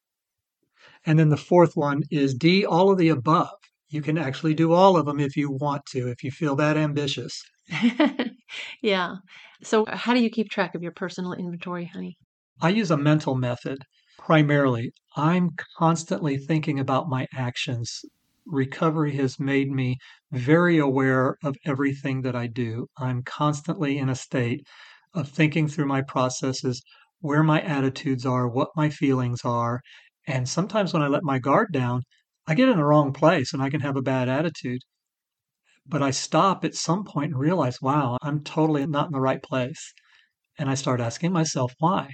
And 1.05 1.19
then 1.19 1.27
the 1.27 1.35
fourth 1.35 1.75
one 1.75 2.03
is 2.09 2.33
D, 2.33 2.65
all 2.65 2.89
of 2.89 2.97
the 2.97 3.09
above 3.09 3.58
you 3.89 4.01
can 4.01 4.17
actually 4.17 4.53
do 4.53 4.73
all 4.73 4.97
of 4.97 5.05
them 5.05 5.19
if 5.19 5.35
you 5.35 5.51
want 5.51 5.85
to, 5.87 6.07
if 6.09 6.23
you 6.23 6.31
feel 6.31 6.55
that 6.55 6.77
ambitious. 6.77 7.41
yeah. 8.81 9.15
So, 9.63 9.83
uh, 9.85 9.95
how 9.95 10.13
do 10.13 10.21
you 10.21 10.29
keep 10.29 10.49
track 10.49 10.75
of 10.75 10.83
your 10.83 10.91
personal 10.91 11.33
inventory, 11.33 11.85
honey? 11.85 12.17
I 12.61 12.69
use 12.69 12.91
a 12.91 12.97
mental 12.97 13.35
method 13.35 13.79
primarily. 14.17 14.91
I'm 15.15 15.51
constantly 15.77 16.37
thinking 16.37 16.79
about 16.79 17.09
my 17.09 17.27
actions. 17.33 18.01
Recovery 18.45 19.15
has 19.15 19.39
made 19.39 19.71
me 19.71 19.97
very 20.31 20.77
aware 20.77 21.37
of 21.43 21.55
everything 21.65 22.21
that 22.21 22.35
I 22.35 22.47
do. 22.47 22.87
I'm 22.97 23.23
constantly 23.23 23.97
in 23.97 24.09
a 24.09 24.15
state 24.15 24.65
of 25.13 25.29
thinking 25.29 25.67
through 25.67 25.87
my 25.87 26.01
processes, 26.01 26.81
where 27.21 27.43
my 27.43 27.61
attitudes 27.61 28.25
are, 28.25 28.47
what 28.47 28.69
my 28.75 28.89
feelings 28.89 29.41
are. 29.43 29.81
And 30.27 30.47
sometimes 30.47 30.93
when 30.93 31.01
I 31.01 31.07
let 31.07 31.23
my 31.23 31.39
guard 31.39 31.69
down, 31.71 32.03
I 32.49 32.55
get 32.55 32.67
in 32.67 32.77
the 32.77 32.83
wrong 32.83 33.13
place 33.13 33.53
and 33.53 33.61
I 33.61 33.69
can 33.69 33.81
have 33.81 33.95
a 33.95 34.01
bad 34.01 34.27
attitude. 34.27 34.81
But 35.85 36.01
I 36.01 36.09
stop 36.09 36.65
at 36.65 36.73
some 36.73 37.03
point 37.03 37.33
and 37.33 37.39
realize, 37.39 37.79
wow, 37.79 38.17
I'm 38.23 38.43
totally 38.43 38.87
not 38.87 39.05
in 39.05 39.11
the 39.11 39.21
right 39.21 39.43
place. 39.43 39.93
And 40.57 40.67
I 40.67 40.73
start 40.73 40.99
asking 40.99 41.31
myself 41.31 41.75
why. 41.77 42.09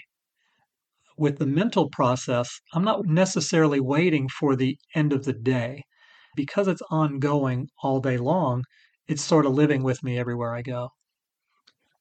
With 1.17 1.39
the 1.39 1.45
mental 1.45 1.89
process, 1.89 2.59
I'm 2.73 2.83
not 2.83 3.05
necessarily 3.05 3.79
waiting 3.79 4.27
for 4.27 4.57
the 4.57 4.77
end 4.93 5.13
of 5.13 5.23
the 5.23 5.31
day. 5.31 5.83
Because 6.35 6.67
it's 6.67 6.81
ongoing 6.89 7.69
all 7.81 8.01
day 8.01 8.17
long, 8.17 8.65
it's 9.07 9.23
sort 9.23 9.45
of 9.45 9.53
living 9.53 9.83
with 9.83 10.03
me 10.03 10.19
everywhere 10.19 10.53
I 10.53 10.63
go. 10.63 10.89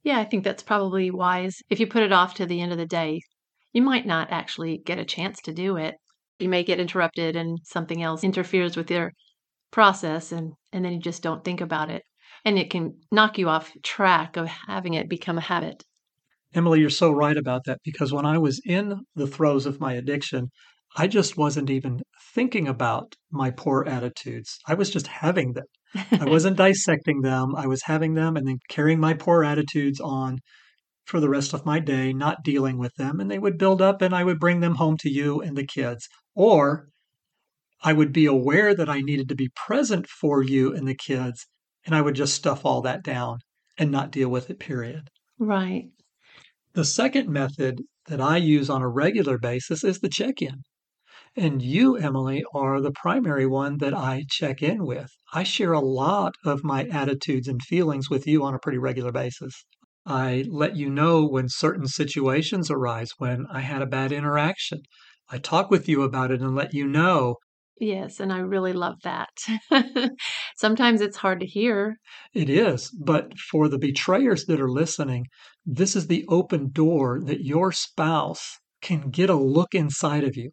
Yeah, 0.03 0.19
I 0.19 0.25
think 0.25 0.43
that's 0.43 0.65
probably 0.65 1.09
wise. 1.09 1.63
If 1.71 1.79
you 1.79 1.87
put 1.87 2.03
it 2.03 2.11
off 2.13 2.35
to 2.35 2.47
the 2.47 2.61
end 2.61 2.73
of 2.73 2.79
the 2.79 2.85
day, 2.85 3.21
you 3.73 3.83
might 3.83 4.07
not 4.07 4.33
actually 4.33 4.79
get 4.79 4.99
a 4.99 5.05
chance 5.05 5.41
to 5.43 5.53
do 5.53 5.77
it 5.77 5.95
you 6.39 6.49
may 6.49 6.65
get 6.65 6.81
interrupted 6.81 7.37
and 7.37 7.59
something 7.65 8.03
else 8.03 8.25
interferes 8.25 8.77
with 8.77 8.91
your 8.91 9.13
process 9.71 10.33
and 10.33 10.53
and 10.73 10.85
then 10.85 10.93
you 10.93 11.01
just 11.01 11.23
don't 11.23 11.45
think 11.45 11.61
about 11.61 11.91
it. 11.91 12.03
And 12.45 12.59
it 12.59 12.71
can 12.71 12.95
knock 13.11 13.39
you 13.39 13.49
off 13.49 13.73
track 13.83 14.37
of 14.37 14.47
having 14.47 14.95
it 14.95 15.09
become 15.09 15.39
a 15.39 15.43
habit. 15.43 15.83
Emily 16.55 16.81
you're 16.81 16.91
so 16.91 17.11
right 17.11 17.37
about 17.37 17.63
that 17.65 17.79
because 17.85 18.13
when 18.13 18.25
i 18.25 18.39
was 18.39 18.61
in 18.65 19.01
the 19.17 19.27
throes 19.27 19.67
of 19.67 19.81
my 19.81 19.95
addiction 19.95 20.51
i 20.97 21.09
just 21.09 21.37
wasn't 21.37 21.69
even 21.69 22.01
thinking 22.35 22.67
about 22.67 23.15
my 23.31 23.51
poor 23.51 23.85
attitudes. 23.87 24.59
I 24.67 24.75
was 24.75 24.91
just 24.91 25.07
having 25.07 25.53
them. 25.53 25.67
I 25.95 26.25
wasn't 26.29 26.57
dissecting 26.57 27.23
them. 27.23 27.55
I 27.57 27.67
was 27.67 27.83
having 27.85 28.15
them 28.15 28.37
and 28.37 28.47
then 28.47 28.59
carrying 28.69 28.99
my 28.99 29.15
poor 29.15 29.45
attitudes 29.45 30.01
on 30.01 30.39
for 31.07 31.21
the 31.21 31.29
rest 31.29 31.53
of 31.53 31.67
my 31.67 31.79
day, 31.79 32.13
not 32.13 32.43
dealing 32.43 32.79
with 32.79 32.93
them, 32.97 33.21
and 33.21 33.31
they 33.31 33.39
would 33.39 33.59
build 33.59 33.81
up 33.81 34.03
and 34.03 34.15
I 34.15 34.25
would 34.25 34.41
bring 34.41 34.61
them 34.61 34.77
home 34.77 34.97
to 34.99 35.11
you 35.11 35.41
and 35.41 35.57
the 35.57 35.67
kids. 35.67 36.09
Or 36.35 36.89
I 37.83 37.93
would 37.93 38.13
be 38.13 38.27
aware 38.27 38.75
that 38.75 38.89
I 38.89 39.01
needed 39.01 39.29
to 39.29 39.35
be 39.35 39.51
present 39.55 40.07
for 40.09 40.43
you 40.43 40.75
and 40.75 40.89
the 40.89 40.95
kids, 40.95 41.47
and 41.85 41.95
I 41.95 42.01
would 42.01 42.15
just 42.15 42.35
stuff 42.35 42.65
all 42.65 42.81
that 42.83 43.05
down 43.05 43.39
and 43.77 43.91
not 43.91 44.11
deal 44.11 44.29
with 44.29 44.51
it, 44.51 44.59
period. 44.59 45.11
Right. 45.39 45.91
The 46.73 46.85
second 46.85 47.29
method 47.29 47.83
that 48.07 48.21
I 48.21 48.39
use 48.39 48.69
on 48.69 48.83
a 48.83 48.89
regular 48.89 49.39
basis 49.39 49.85
is 49.85 50.01
the 50.01 50.09
check 50.09 50.43
in. 50.43 50.63
And 51.37 51.63
you, 51.63 51.97
Emily, 51.97 52.45
are 52.55 52.81
the 52.81 52.93
primary 52.93 53.47
one 53.47 53.79
that 53.79 53.95
I 53.95 54.25
check 54.29 54.63
in 54.63 54.85
with. 54.85 55.11
I 55.33 55.43
share 55.43 55.73
a 55.73 55.81
lot 55.81 56.35
of 56.45 56.65
my 56.65 56.85
attitudes 56.85 57.49
and 57.49 57.61
feelings 57.63 58.09
with 58.09 58.27
you 58.27 58.45
on 58.45 58.55
a 58.55 58.59
pretty 58.59 58.79
regular 58.79 59.11
basis. 59.13 59.65
I 60.07 60.45
let 60.49 60.77
you 60.77 60.91
know 60.91 61.27
when 61.27 61.49
certain 61.49 61.87
situations 61.89 62.71
arise, 62.71 63.11
when 63.19 63.47
I 63.51 63.61
had 63.61 63.83
a 63.83 63.87
bad 63.87 64.13
interaction. 64.13 64.83
I 65.31 65.39
talk 65.39 65.71
with 65.71 65.89
you 65.89 66.03
about 66.03 66.31
it 66.31 66.41
and 66.41 66.55
let 66.55 66.75
you 66.75 66.87
know. 66.87 67.37
Yes, 67.81 68.21
and 68.21 68.33
I 68.33 68.39
really 68.39 68.73
love 68.73 68.97
that. 69.03 69.31
Sometimes 70.57 71.01
it's 71.01 71.17
hard 71.17 71.41
to 71.41 71.47
hear. 71.47 71.97
It 72.33 72.49
is, 72.49 72.91
but 72.91 73.37
for 73.39 73.69
the 73.69 73.79
betrayers 73.79 74.45
that 74.47 74.61
are 74.61 74.71
listening, 74.71 75.27
this 75.67 75.97
is 75.97 76.07
the 76.07 76.25
open 76.29 76.71
door 76.71 77.21
that 77.25 77.45
your 77.45 77.73
spouse 77.73 78.59
can 78.81 79.11
get 79.11 79.31
a 79.31 79.35
look 79.35 79.75
inside 79.75 80.25
of 80.25 80.37
you 80.37 80.51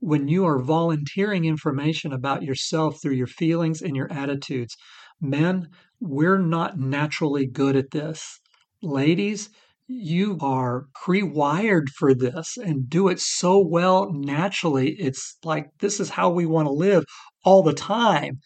when 0.00 0.28
you 0.28 0.44
are 0.46 0.58
volunteering 0.58 1.44
information 1.44 2.12
about 2.12 2.42
yourself 2.42 3.00
through 3.00 3.14
your 3.14 3.26
feelings 3.26 3.82
and 3.82 3.94
your 3.94 4.10
attitudes. 4.12 4.74
Men, 5.20 5.68
we're 6.00 6.38
not 6.38 6.78
naturally 6.78 7.46
good 7.46 7.76
at 7.76 7.90
this. 7.90 8.40
Ladies, 8.82 9.50
you 9.90 10.38
are 10.40 10.86
pre 10.94 11.22
wired 11.22 11.90
for 11.90 12.14
this 12.14 12.56
and 12.56 12.88
do 12.88 13.08
it 13.08 13.20
so 13.20 13.58
well 13.58 14.12
naturally. 14.12 14.96
It's 14.98 15.36
like 15.44 15.66
this 15.80 16.00
is 16.00 16.10
how 16.10 16.30
we 16.30 16.46
want 16.46 16.66
to 16.66 16.72
live 16.72 17.04
all 17.44 17.62
the 17.62 17.72
time. 17.74 18.38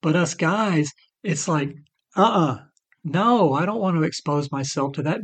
But 0.00 0.16
us 0.16 0.34
guys, 0.34 0.90
it's 1.22 1.48
like, 1.48 1.74
uh 2.16 2.22
uh 2.22 2.58
no, 3.04 3.52
I 3.54 3.66
don't 3.66 3.80
want 3.80 3.96
to 3.96 4.04
expose 4.04 4.52
myself 4.52 4.92
to 4.94 5.02
that 5.02 5.20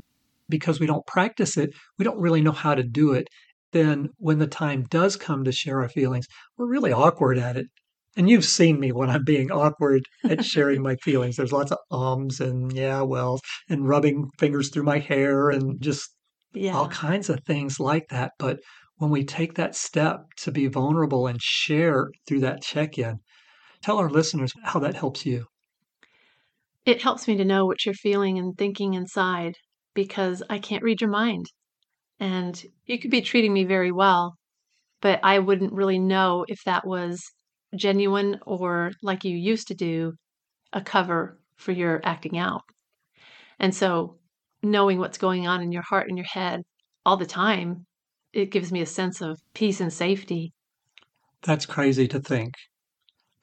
because 0.48 0.80
we 0.80 0.86
don't 0.86 1.06
practice 1.06 1.56
it. 1.56 1.70
We 1.98 2.04
don't 2.04 2.20
really 2.20 2.40
know 2.42 2.52
how 2.52 2.74
to 2.74 2.82
do 2.82 3.12
it 3.12 3.28
then 3.72 4.08
when 4.18 4.38
the 4.38 4.46
time 4.46 4.84
does 4.88 5.16
come 5.16 5.44
to 5.44 5.52
share 5.52 5.82
our 5.82 5.88
feelings, 5.88 6.26
we're 6.56 6.66
really 6.66 6.92
awkward 6.92 7.38
at 7.38 7.56
it. 7.56 7.66
And 8.18 8.28
you've 8.28 8.44
seen 8.44 8.80
me 8.80 8.92
when 8.92 9.08
I'm 9.08 9.24
being 9.24 9.50
awkward 9.50 10.02
at 10.24 10.44
sharing 10.44 10.82
my 10.82 10.96
feelings. 10.96 11.36
There's 11.36 11.52
lots 11.52 11.72
of 11.72 11.78
ums 11.90 12.40
and 12.40 12.70
yeah, 12.72 13.00
well, 13.00 13.40
and 13.70 13.88
rubbing 13.88 14.28
fingers 14.38 14.68
through 14.68 14.82
my 14.82 14.98
hair 14.98 15.48
and 15.48 15.80
just 15.80 16.14
Yeah. 16.52 16.74
all 16.74 16.88
kinds 16.88 17.30
of 17.30 17.38
things 17.46 17.80
like 17.80 18.08
that. 18.10 18.32
But 18.38 18.58
when 18.96 19.10
we 19.10 19.24
take 19.24 19.54
that 19.54 19.76
step 19.76 20.18
to 20.38 20.50
be 20.50 20.66
vulnerable 20.66 21.26
and 21.28 21.40
share 21.40 22.10
through 22.26 22.40
that 22.40 22.60
check 22.60 22.98
in, 22.98 23.20
tell 23.82 23.98
our 23.98 24.10
listeners 24.10 24.52
how 24.64 24.80
that 24.80 24.96
helps 24.96 25.24
you. 25.24 25.46
It 26.84 27.02
helps 27.02 27.28
me 27.28 27.36
to 27.36 27.44
know 27.44 27.66
what 27.66 27.86
you're 27.86 27.94
feeling 27.94 28.36
and 28.36 28.58
thinking 28.58 28.94
inside 28.94 29.54
because 29.94 30.42
I 30.50 30.58
can't 30.58 30.82
read 30.82 31.00
your 31.00 31.10
mind. 31.10 31.46
And 32.20 32.62
you 32.86 32.98
could 32.98 33.10
be 33.10 33.22
treating 33.22 33.52
me 33.52 33.64
very 33.64 33.92
well, 33.92 34.36
but 35.00 35.20
I 35.22 35.38
wouldn't 35.38 35.72
really 35.72 35.98
know 35.98 36.44
if 36.48 36.60
that 36.64 36.86
was 36.86 37.22
genuine 37.76 38.38
or 38.46 38.92
like 39.02 39.24
you 39.24 39.36
used 39.36 39.68
to 39.68 39.74
do, 39.74 40.14
a 40.72 40.80
cover 40.80 41.40
for 41.56 41.72
your 41.72 42.00
acting 42.04 42.38
out. 42.38 42.62
And 43.58 43.74
so 43.74 44.18
knowing 44.62 44.98
what's 44.98 45.18
going 45.18 45.46
on 45.46 45.62
in 45.62 45.72
your 45.72 45.82
heart 45.82 46.08
and 46.08 46.18
your 46.18 46.26
head 46.26 46.62
all 47.06 47.16
the 47.16 47.26
time, 47.26 47.86
it 48.32 48.50
gives 48.50 48.72
me 48.72 48.80
a 48.80 48.86
sense 48.86 49.20
of 49.20 49.40
peace 49.54 49.80
and 49.80 49.92
safety. 49.92 50.52
That's 51.42 51.66
crazy 51.66 52.08
to 52.08 52.20
think 52.20 52.54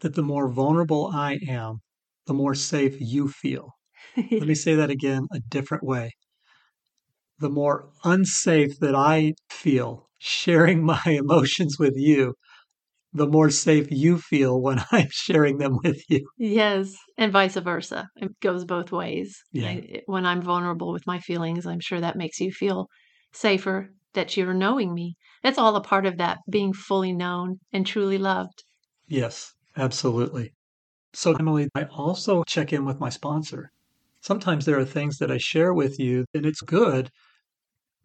that 0.02 0.16
the 0.16 0.24
more 0.24 0.50
vulnerable 0.50 1.12
I 1.14 1.40
am, 1.48 1.82
the 2.26 2.34
more 2.34 2.56
safe 2.56 2.98
you 3.00 3.28
feel. 3.30 3.72
Let 4.40 4.48
me 4.48 4.56
say 4.56 4.76
that 4.76 4.90
again 4.90 5.28
a 5.34 5.40
different 5.40 5.84
way. 5.84 6.12
The 7.40 7.50
more 7.50 7.92
unsafe 8.04 8.80
that 8.80 8.96
I 8.96 9.34
feel 9.50 10.10
sharing 10.20 10.84
my 10.96 11.02
emotions 11.06 11.78
with 11.80 11.96
you, 11.96 12.36
the 13.16 13.28
more 13.28 13.50
safe 13.50 13.88
you 13.90 14.18
feel 14.20 14.62
when 14.62 14.80
I'm 14.92 15.08
sharing 15.10 15.58
them 15.58 15.80
with 15.84 16.04
you. 16.10 16.28
Yes, 16.38 16.98
and 17.18 17.32
vice 17.32 17.56
versa. 17.56 18.10
It 18.18 18.40
goes 18.42 18.66
both 18.66 18.92
ways. 18.92 19.42
Yeah. 19.52 19.70
I- 19.70 20.02
when 20.06 20.26
I'm 20.26 20.42
vulnerable 20.42 20.92
with 20.92 21.08
my 21.08 21.20
feelings, 21.20 21.66
I'm 21.66 21.80
sure 21.80 22.02
that 22.02 22.18
makes 22.18 22.40
you 22.40 22.52
feel 22.52 22.88
safer 23.34 23.94
that 24.14 24.36
you're 24.36 24.54
knowing 24.54 24.94
me. 24.94 25.16
It's 25.44 25.58
all 25.58 25.76
a 25.76 25.82
part 25.82 26.06
of 26.06 26.18
that 26.18 26.40
being 26.50 26.74
fully 26.74 27.14
known 27.14 27.60
and 27.72 27.86
truly 27.88 28.18
loved. 28.18 28.64
Yes, 29.08 29.54
absolutely. 29.78 30.54
So, 31.14 31.34
Emily, 31.34 31.70
I 31.76 31.84
also 31.86 32.44
check 32.46 32.74
in 32.74 32.86
with 32.86 33.00
my 33.00 33.10
sponsor. 33.10 33.72
Sometimes 34.22 34.66
there 34.66 34.80
are 34.80 34.86
things 34.86 35.18
that 35.20 35.32
I 35.32 35.38
share 35.38 35.74
with 35.74 36.00
you 36.00 36.26
and 36.34 36.46
it's 36.46 36.62
good, 36.62 37.10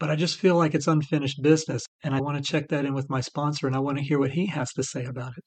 but 0.00 0.10
I 0.10 0.16
just 0.16 0.38
feel 0.38 0.56
like 0.56 0.74
it's 0.74 0.88
unfinished 0.88 1.40
business. 1.42 1.84
And 2.02 2.14
I 2.14 2.20
want 2.20 2.38
to 2.38 2.42
check 2.42 2.68
that 2.68 2.86
in 2.86 2.94
with 2.94 3.10
my 3.10 3.20
sponsor 3.20 3.68
and 3.68 3.76
I 3.76 3.80
want 3.80 3.98
to 3.98 4.04
hear 4.04 4.18
what 4.18 4.32
he 4.32 4.46
has 4.46 4.72
to 4.72 4.82
say 4.82 5.04
about 5.04 5.34
it. 5.36 5.44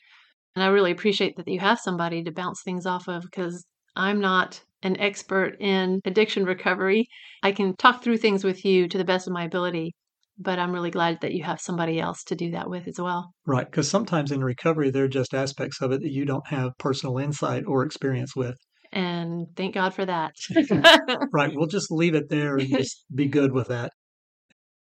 And 0.55 0.63
I 0.63 0.67
really 0.67 0.91
appreciate 0.91 1.35
that 1.35 1.47
you 1.47 1.59
have 1.59 1.79
somebody 1.79 2.23
to 2.23 2.31
bounce 2.31 2.61
things 2.63 2.85
off 2.85 3.09
of 3.09 3.23
because 3.23 3.65
I'm 3.95 4.21
not 4.21 4.61
an 4.83 4.99
expert 4.99 5.57
in 5.59 5.99
addiction 6.05 6.45
recovery. 6.45 7.07
I 7.41 7.51
can 7.51 7.75
talk 7.75 8.03
through 8.03 8.17
things 8.17 8.43
with 8.43 8.63
you 8.63 8.87
to 8.87 8.97
the 8.97 9.03
best 9.03 9.25
of 9.25 9.33
my 9.33 9.45
ability, 9.45 9.95
but 10.37 10.59
I'm 10.59 10.71
really 10.71 10.91
glad 10.91 11.21
that 11.21 11.33
you 11.33 11.43
have 11.43 11.59
somebody 11.59 11.99
else 11.99 12.23
to 12.25 12.35
do 12.35 12.51
that 12.51 12.69
with 12.69 12.87
as 12.87 12.99
well. 12.99 13.31
Right. 13.47 13.65
Because 13.65 13.89
sometimes 13.89 14.31
in 14.31 14.43
recovery, 14.43 14.91
there 14.91 15.05
are 15.05 15.09
just 15.09 15.33
aspects 15.33 15.81
of 15.81 15.91
it 15.91 16.01
that 16.01 16.11
you 16.11 16.25
don't 16.25 16.47
have 16.47 16.77
personal 16.77 17.17
insight 17.17 17.63
or 17.65 17.83
experience 17.83 18.35
with. 18.35 18.55
And 18.91 19.47
thank 19.55 19.73
God 19.73 19.95
for 19.95 20.05
that. 20.05 20.33
Right. 21.33 21.51
We'll 21.55 21.65
just 21.65 21.89
leave 21.89 22.13
it 22.13 22.29
there 22.29 22.57
and 22.57 22.69
just 22.77 23.05
be 23.13 23.25
good 23.25 23.51
with 23.51 23.69
that. 23.69 23.91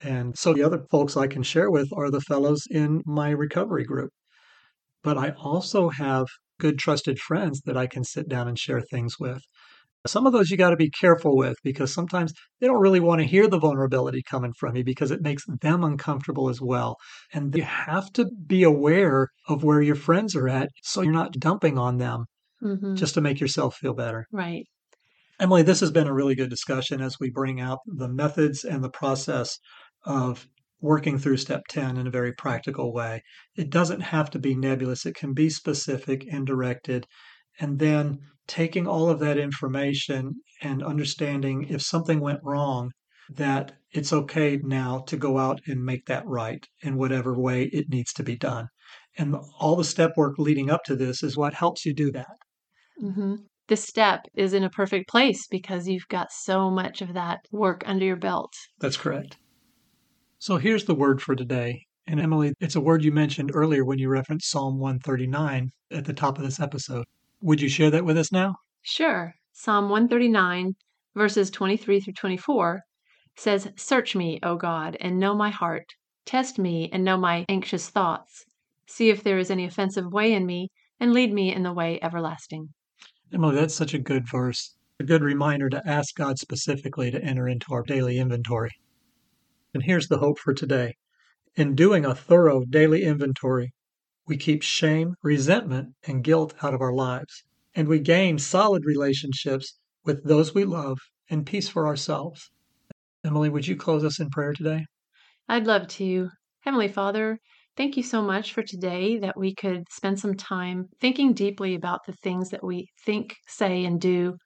And 0.02 0.36
so 0.38 0.52
the 0.52 0.62
other 0.62 0.84
folks 0.90 1.16
I 1.16 1.26
can 1.26 1.42
share 1.42 1.70
with 1.70 1.92
are 1.92 2.10
the 2.10 2.20
fellows 2.20 2.66
in 2.70 3.02
my 3.06 3.30
recovery 3.30 3.84
group. 3.84 4.10
But 5.02 5.18
I 5.18 5.30
also 5.30 5.90
have 5.90 6.26
good, 6.60 6.78
trusted 6.78 7.18
friends 7.20 7.62
that 7.66 7.76
I 7.76 7.86
can 7.86 8.04
sit 8.04 8.28
down 8.28 8.48
and 8.48 8.58
share 8.58 8.80
things 8.80 9.18
with. 9.20 9.42
Some 10.06 10.26
of 10.26 10.32
those 10.32 10.50
you 10.50 10.56
got 10.56 10.70
to 10.70 10.76
be 10.76 10.90
careful 10.90 11.36
with 11.36 11.56
because 11.64 11.92
sometimes 11.94 12.32
they 12.60 12.66
don't 12.66 12.80
really 12.80 13.00
want 13.00 13.20
to 13.20 13.26
hear 13.26 13.48
the 13.48 13.58
vulnerability 13.58 14.22
coming 14.22 14.52
from 14.58 14.76
you 14.76 14.84
because 14.84 15.10
it 15.12 15.22
makes 15.22 15.44
them 15.60 15.84
uncomfortable 15.84 16.48
as 16.48 16.60
well. 16.60 16.96
And 17.32 17.54
you 17.54 17.62
have 17.62 18.12
to 18.14 18.26
be 18.46 18.64
aware 18.64 19.28
of 19.48 19.64
where 19.64 19.82
your 19.82 19.94
friends 19.96 20.34
are 20.36 20.48
at 20.48 20.70
so 20.82 21.02
you're 21.02 21.12
not 21.12 21.34
dumping 21.34 21.78
on 21.78 21.98
them 21.98 22.26
Mhm. 22.62 22.96
just 22.96 23.14
to 23.14 23.20
make 23.20 23.40
yourself 23.40 23.76
feel 23.76 23.94
better. 23.94 24.26
Right. 24.32 24.66
Emily, 25.40 25.62
this 25.62 25.80
has 25.80 25.90
been 25.90 26.06
a 26.06 26.14
really 26.14 26.34
good 26.34 26.50
discussion 26.50 27.00
as 27.00 27.18
we 27.20 27.30
bring 27.30 27.60
out 27.60 27.80
the 27.86 28.08
methods 28.08 28.64
and 28.64 28.82
the 28.82 28.90
process 28.90 29.58
of 30.04 30.48
working 30.80 31.18
through 31.18 31.36
step 31.36 31.62
10 31.68 31.96
in 31.96 32.06
a 32.06 32.10
very 32.10 32.32
practical 32.32 32.92
way. 32.92 33.22
It 33.56 33.70
doesn't 33.70 34.00
have 34.00 34.30
to 34.30 34.38
be 34.38 34.54
nebulous, 34.54 35.06
it 35.06 35.14
can 35.14 35.32
be 35.32 35.48
specific 35.50 36.26
and 36.30 36.46
directed. 36.46 37.06
And 37.60 37.78
then 37.78 38.18
taking 38.46 38.86
all 38.86 39.08
of 39.08 39.20
that 39.20 39.38
information 39.38 40.40
and 40.60 40.82
understanding 40.82 41.64
if 41.68 41.82
something 41.82 42.20
went 42.20 42.40
wrong, 42.42 42.90
that 43.30 43.72
it's 43.92 44.12
okay 44.12 44.58
now 44.62 45.00
to 45.06 45.16
go 45.16 45.38
out 45.38 45.60
and 45.66 45.84
make 45.84 46.06
that 46.06 46.26
right 46.26 46.66
in 46.82 46.96
whatever 46.96 47.38
way 47.38 47.64
it 47.72 47.88
needs 47.88 48.12
to 48.14 48.22
be 48.22 48.36
done. 48.36 48.68
And 49.16 49.36
all 49.58 49.76
the 49.76 49.84
step 49.84 50.16
work 50.16 50.38
leading 50.38 50.70
up 50.70 50.82
to 50.84 50.96
this 50.96 51.22
is 51.22 51.36
what 51.36 51.54
helps 51.54 51.84
you 51.86 51.94
do 51.94 52.10
that. 52.12 52.36
hmm 52.98 53.34
This 53.68 53.84
step 53.84 54.26
is 54.34 54.54
in 54.54 54.64
a 54.64 54.70
perfect 54.70 55.08
place 55.08 55.46
because 55.46 55.88
you've 55.88 56.08
got 56.08 56.32
so 56.32 56.70
much 56.70 57.00
of 57.02 57.12
that 57.14 57.40
work 57.50 57.82
under 57.86 58.04
your 58.04 58.16
belt. 58.16 58.52
That's 58.80 58.96
correct. 58.96 59.36
So 60.42 60.56
here's 60.56 60.86
the 60.86 60.94
word 60.96 61.22
for 61.22 61.36
today. 61.36 61.86
And 62.08 62.18
Emily, 62.18 62.52
it's 62.58 62.74
a 62.74 62.80
word 62.80 63.04
you 63.04 63.12
mentioned 63.12 63.52
earlier 63.54 63.84
when 63.84 64.00
you 64.00 64.08
referenced 64.08 64.50
Psalm 64.50 64.80
139 64.80 65.70
at 65.92 66.04
the 66.04 66.12
top 66.12 66.36
of 66.36 66.42
this 66.42 66.58
episode. 66.58 67.04
Would 67.42 67.60
you 67.60 67.68
share 67.68 67.92
that 67.92 68.04
with 68.04 68.18
us 68.18 68.32
now? 68.32 68.56
Sure. 68.80 69.36
Psalm 69.52 69.84
139, 69.84 70.72
verses 71.14 71.48
23 71.48 72.00
through 72.00 72.14
24 72.14 72.80
says, 73.36 73.70
Search 73.76 74.16
me, 74.16 74.40
O 74.42 74.56
God, 74.56 74.96
and 74.98 75.20
know 75.20 75.32
my 75.32 75.50
heart. 75.50 75.86
Test 76.26 76.58
me 76.58 76.90
and 76.92 77.04
know 77.04 77.16
my 77.16 77.44
anxious 77.48 77.88
thoughts. 77.88 78.44
See 78.88 79.10
if 79.10 79.22
there 79.22 79.38
is 79.38 79.48
any 79.48 79.64
offensive 79.64 80.12
way 80.12 80.32
in 80.32 80.44
me, 80.44 80.70
and 80.98 81.12
lead 81.12 81.32
me 81.32 81.54
in 81.54 81.62
the 81.62 81.72
way 81.72 82.00
everlasting. 82.02 82.70
Emily, 83.32 83.54
that's 83.54 83.76
such 83.76 83.94
a 83.94 83.98
good 84.00 84.28
verse. 84.28 84.74
A 84.98 85.04
good 85.04 85.22
reminder 85.22 85.70
to 85.70 85.88
ask 85.88 86.16
God 86.16 86.40
specifically 86.40 87.12
to 87.12 87.22
enter 87.22 87.46
into 87.46 87.72
our 87.72 87.84
daily 87.84 88.18
inventory. 88.18 88.72
And 89.74 89.82
here's 89.82 90.08
the 90.08 90.18
hope 90.18 90.38
for 90.38 90.52
today. 90.52 90.96
In 91.54 91.74
doing 91.74 92.04
a 92.04 92.14
thorough 92.14 92.64
daily 92.64 93.04
inventory, 93.04 93.72
we 94.26 94.36
keep 94.36 94.62
shame, 94.62 95.14
resentment, 95.22 95.94
and 96.06 96.22
guilt 96.22 96.54
out 96.62 96.74
of 96.74 96.80
our 96.80 96.94
lives, 96.94 97.44
and 97.74 97.88
we 97.88 97.98
gain 97.98 98.38
solid 98.38 98.84
relationships 98.84 99.78
with 100.04 100.24
those 100.24 100.54
we 100.54 100.64
love 100.64 100.98
and 101.30 101.46
peace 101.46 101.68
for 101.68 101.86
ourselves. 101.86 102.50
Emily, 103.24 103.48
would 103.48 103.66
you 103.66 103.76
close 103.76 104.04
us 104.04 104.20
in 104.20 104.30
prayer 104.30 104.52
today? 104.52 104.84
I'd 105.48 105.66
love 105.66 105.88
to. 105.88 106.28
Heavenly 106.60 106.88
Father, 106.88 107.38
thank 107.76 107.96
you 107.96 108.02
so 108.02 108.22
much 108.22 108.52
for 108.52 108.62
today 108.62 109.18
that 109.18 109.38
we 109.38 109.54
could 109.54 109.84
spend 109.90 110.20
some 110.20 110.34
time 110.34 110.88
thinking 111.00 111.32
deeply 111.32 111.74
about 111.74 112.00
the 112.06 112.14
things 112.22 112.50
that 112.50 112.64
we 112.64 112.88
think, 113.04 113.36
say, 113.46 113.84
and 113.84 114.00
do 114.00 114.36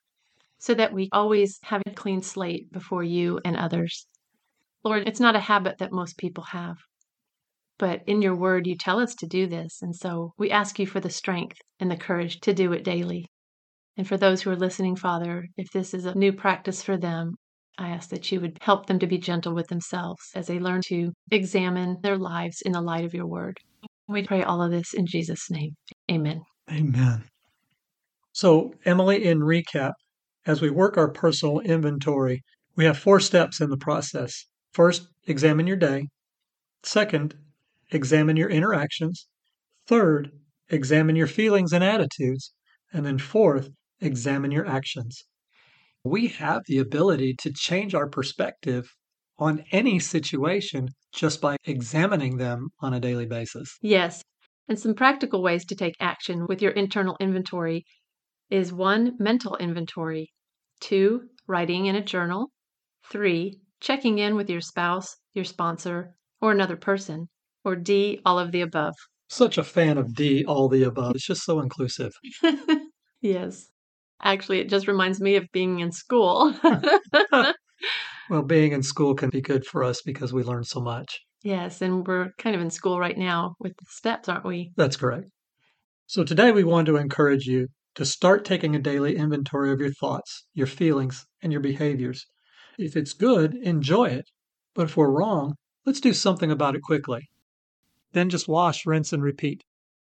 so 0.59 0.75
that 0.75 0.93
we 0.93 1.09
always 1.13 1.59
have 1.63 1.83
a 1.87 1.91
clean 1.91 2.23
slate 2.23 2.73
before 2.73 3.05
you 3.05 3.41
and 3.45 3.57
others. 3.57 4.07
Lord, 4.87 5.09
it's 5.09 5.19
not 5.19 5.35
a 5.35 5.41
habit 5.41 5.79
that 5.79 5.91
most 5.91 6.17
people 6.17 6.45
have. 6.45 6.77
But 7.77 8.03
in 8.07 8.23
your 8.23 8.37
word, 8.37 8.69
you 8.69 8.77
tell 8.77 9.01
us 9.01 9.17
to 9.17 9.27
do 9.27 9.49
this. 9.49 9.83
And 9.83 9.97
so 9.97 10.33
we 10.39 10.53
ask 10.53 10.79
you 10.79 10.87
for 10.87 11.01
the 11.01 11.11
strength 11.11 11.59
and 11.81 11.91
the 11.91 11.97
courage 11.97 12.39
to 12.43 12.55
do 12.55 12.73
it 12.73 12.85
daily. 12.85 13.27
And 13.97 14.07
for 14.07 14.17
those 14.17 14.43
who 14.43 14.51
are 14.51 14.57
listening, 14.57 14.95
Father, 14.95 15.49
if 15.57 15.67
this 15.73 15.93
is 15.93 16.05
a 16.05 16.17
new 16.17 16.33
practice 16.33 16.85
for 16.85 16.97
them, 16.97 17.35
I 17.77 17.89
ask 17.89 18.11
that 18.11 18.31
you 18.31 18.41
would 18.41 18.59
help 18.61 18.87
them 18.87 19.01
to 19.01 19.09
be 19.09 19.19
gentle 19.19 19.57
with 19.57 19.67
themselves 19.67 20.23
as 20.37 20.47
they 20.47 20.61
learn 20.61 20.83
to 20.87 21.11
examine 21.33 21.97
their 22.03 22.17
lives 22.17 22.63
in 22.63 22.71
the 22.71 22.81
light 22.81 23.05
of 23.05 23.13
your 23.13 23.27
word. 23.27 23.59
We 24.07 24.23
pray 24.23 24.45
all 24.45 24.63
of 24.63 24.71
this 24.71 24.95
in 24.95 25.05
Jesus' 25.05 25.51
name. 25.51 25.75
Amen. 26.09 26.43
Amen. 26.71 27.25
So, 28.31 28.73
Emily, 28.85 29.25
in 29.25 29.41
recap, 29.41 29.95
as 30.47 30.63
we 30.63 30.71
work 30.71 30.97
our 30.97 31.11
personal 31.11 31.59
inventory, 31.59 32.45
we 32.77 32.85
have 32.85 32.97
four 32.97 33.19
steps 33.19 33.61
in 33.61 33.69
the 33.69 33.77
process. 33.77 34.47
First, 34.77 35.09
examine 35.27 35.67
your 35.67 35.79
day. 35.79 36.09
Second, 36.83 37.35
examine 37.93 38.37
your 38.37 38.51
interactions. 38.51 39.27
Third, 39.87 40.33
examine 40.69 41.17
your 41.17 41.29
feelings 41.29 41.73
and 41.73 41.83
attitudes. 41.83 42.53
And 42.93 43.07
then 43.07 43.17
fourth, 43.17 43.71
examine 44.03 44.51
your 44.51 44.67
actions. 44.67 45.25
We 46.05 46.29
have 46.29 46.61
the 46.67 46.77
ability 46.77 47.37
to 47.39 47.55
change 47.55 47.95
our 47.95 48.07
perspective 48.07 48.87
on 49.39 49.65
any 49.73 49.99
situation 49.99 50.91
just 51.11 51.41
by 51.41 51.57
examining 51.65 52.37
them 52.37 52.69
on 52.81 52.93
a 52.93 53.01
daily 53.01 53.25
basis. 53.25 53.79
Yes. 53.81 54.23
And 54.69 54.79
some 54.79 54.93
practical 54.93 55.43
ways 55.43 55.65
to 55.65 55.75
take 55.75 55.95
action 56.01 56.47
with 56.47 56.61
your 56.61 56.73
internal 56.73 57.17
inventory 57.19 57.87
is 58.51 58.75
one, 58.75 59.13
mental 59.19 59.57
inventory, 59.57 60.35
two, 60.83 61.31
writing 61.47 61.87
in 61.87 61.97
a 61.97 62.05
journal, 62.05 62.51
three, 63.11 63.59
checking 63.81 64.19
in 64.19 64.37
with 64.37 64.51
your 64.51 64.61
spouse, 64.61 65.17
your 65.35 65.45
sponsor, 65.45 66.17
or 66.41 66.53
another 66.53 66.77
person, 66.77 67.29
or 67.65 67.77
D, 67.77 68.21
all 68.25 68.39
of 68.39 68.53
the 68.53 68.61
above. 68.61 68.95
Such 69.29 69.59
a 69.59 69.65
fan 69.65 69.99
of 69.99 70.15
D, 70.15 70.45
all 70.45 70.69
the 70.69 70.85
above. 70.85 71.17
It's 71.17 71.27
just 71.27 71.45
so 71.45 71.61
inclusive. 71.61 72.13
yes. 73.21 73.69
Actually, 74.23 74.61
it 74.61 74.71
just 74.71 74.87
reminds 74.87 75.21
me 75.21 75.37
of 75.37 75.51
being 75.53 75.81
in 75.81 75.93
school. 75.93 76.55
well, 78.31 78.43
being 78.43 78.73
in 78.73 78.83
school 78.83 79.15
can 79.15 79.31
be 79.31 79.41
good 79.41 79.67
for 79.67 79.85
us 79.85 80.01
because 80.03 80.33
we 80.33 80.43
learn 80.43 80.65
so 80.65 80.81
much. 80.81 81.21
Yes, 81.43 81.83
and 81.83 82.07
we're 82.07 82.31
kind 82.39 82.57
of 82.57 82.63
in 82.63 82.71
school 82.71 82.99
right 82.99 83.17
now 83.17 83.55
with 83.61 83.73
the 83.77 83.85
steps, 83.89 84.29
aren't 84.29 84.45
we? 84.45 84.73
That's 84.77 84.97
correct. 84.97 85.29
So 86.07 86.25
today 86.25 86.53
we 86.53 86.65
want 86.65 86.87
to 86.87 86.97
encourage 86.97 87.47
you 87.47 87.69
to 87.97 88.05
start 88.05 88.45
taking 88.45 88.77
a 88.77 88.81
daily 88.81 89.17
inventory 89.17 89.73
of 89.73 89.81
your 89.81 89.93
thoughts, 89.93 90.47
your 90.55 90.67
feelings, 90.67 91.27
and 91.43 91.51
your 91.51 91.61
behaviors. 91.61 92.27
If 92.79 92.97
it's 92.97 93.13
good, 93.13 93.55
enjoy 93.55 94.07
it. 94.07 94.31
But 94.75 94.85
if 94.85 94.97
we're 94.97 95.11
wrong, 95.11 95.55
let's 95.87 96.01
do 96.01 96.13
something 96.13 96.51
about 96.51 96.77
it 96.77 96.83
quickly. 96.83 97.31
Then 98.13 98.29
just 98.29 98.49
wash, 98.49 98.85
rinse, 98.85 99.13
and 99.13 99.23
repeat. 99.23 99.63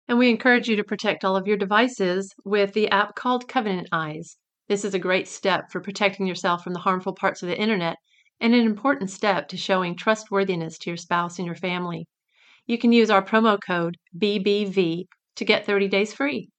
And 0.08 0.18
we 0.18 0.30
encourage 0.30 0.68
you 0.68 0.76
to 0.78 0.84
protect 0.84 1.26
all 1.26 1.36
of 1.36 1.48
your 1.48 1.58
devices 1.58 2.34
with 2.46 2.74
the 2.74 2.90
app 2.90 3.16
called 3.16 3.48
Covenant 3.48 3.90
Eyes. 3.92 4.38
This 4.68 4.86
is 4.86 4.94
a 4.94 5.00
great 5.00 5.28
step 5.28 5.72
for 5.72 5.82
protecting 5.82 6.26
yourself 6.26 6.64
from 6.64 6.74
the 6.74 6.80
harmful 6.80 7.14
parts 7.14 7.44
of 7.44 7.50
the 7.50 7.60
internet 7.60 7.98
and 8.40 8.54
an 8.54 8.66
important 8.66 9.10
step 9.10 9.48
to 9.50 9.58
showing 9.58 9.96
trustworthiness 9.96 10.78
to 10.80 10.90
your 10.90 10.98
spouse 10.98 11.40
and 11.40 11.46
your 11.46 11.56
family. 11.56 12.08
You 12.66 12.78
can 12.78 12.92
use 12.92 13.10
our 13.10 13.24
promo 13.24 13.58
code 13.66 13.98
BBV 14.18 15.06
to 15.36 15.46
get 15.46 15.66
30 15.66 15.88
days 15.88 16.14
free. 16.14 16.50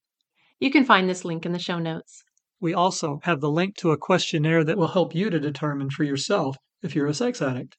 You 0.61 0.71
can 0.71 0.85
find 0.85 1.09
this 1.09 1.25
link 1.25 1.47
in 1.47 1.53
the 1.53 1.59
show 1.59 1.79
notes. 1.79 2.23
We 2.61 2.75
also 2.75 3.21
have 3.23 3.41
the 3.41 3.51
link 3.51 3.77
to 3.79 3.93
a 3.93 3.97
questionnaire 3.97 4.65
that 4.65 4.79
will 4.79 4.89
help 4.89 5.15
you 5.15 5.31
to 5.31 5.41
determine 5.41 5.91
for 5.91 6.05
yourself 6.05 6.57
if 6.83 6.95
you're 6.95 7.07
a 7.07 7.15
sex 7.15 7.41
addict. 7.41 7.77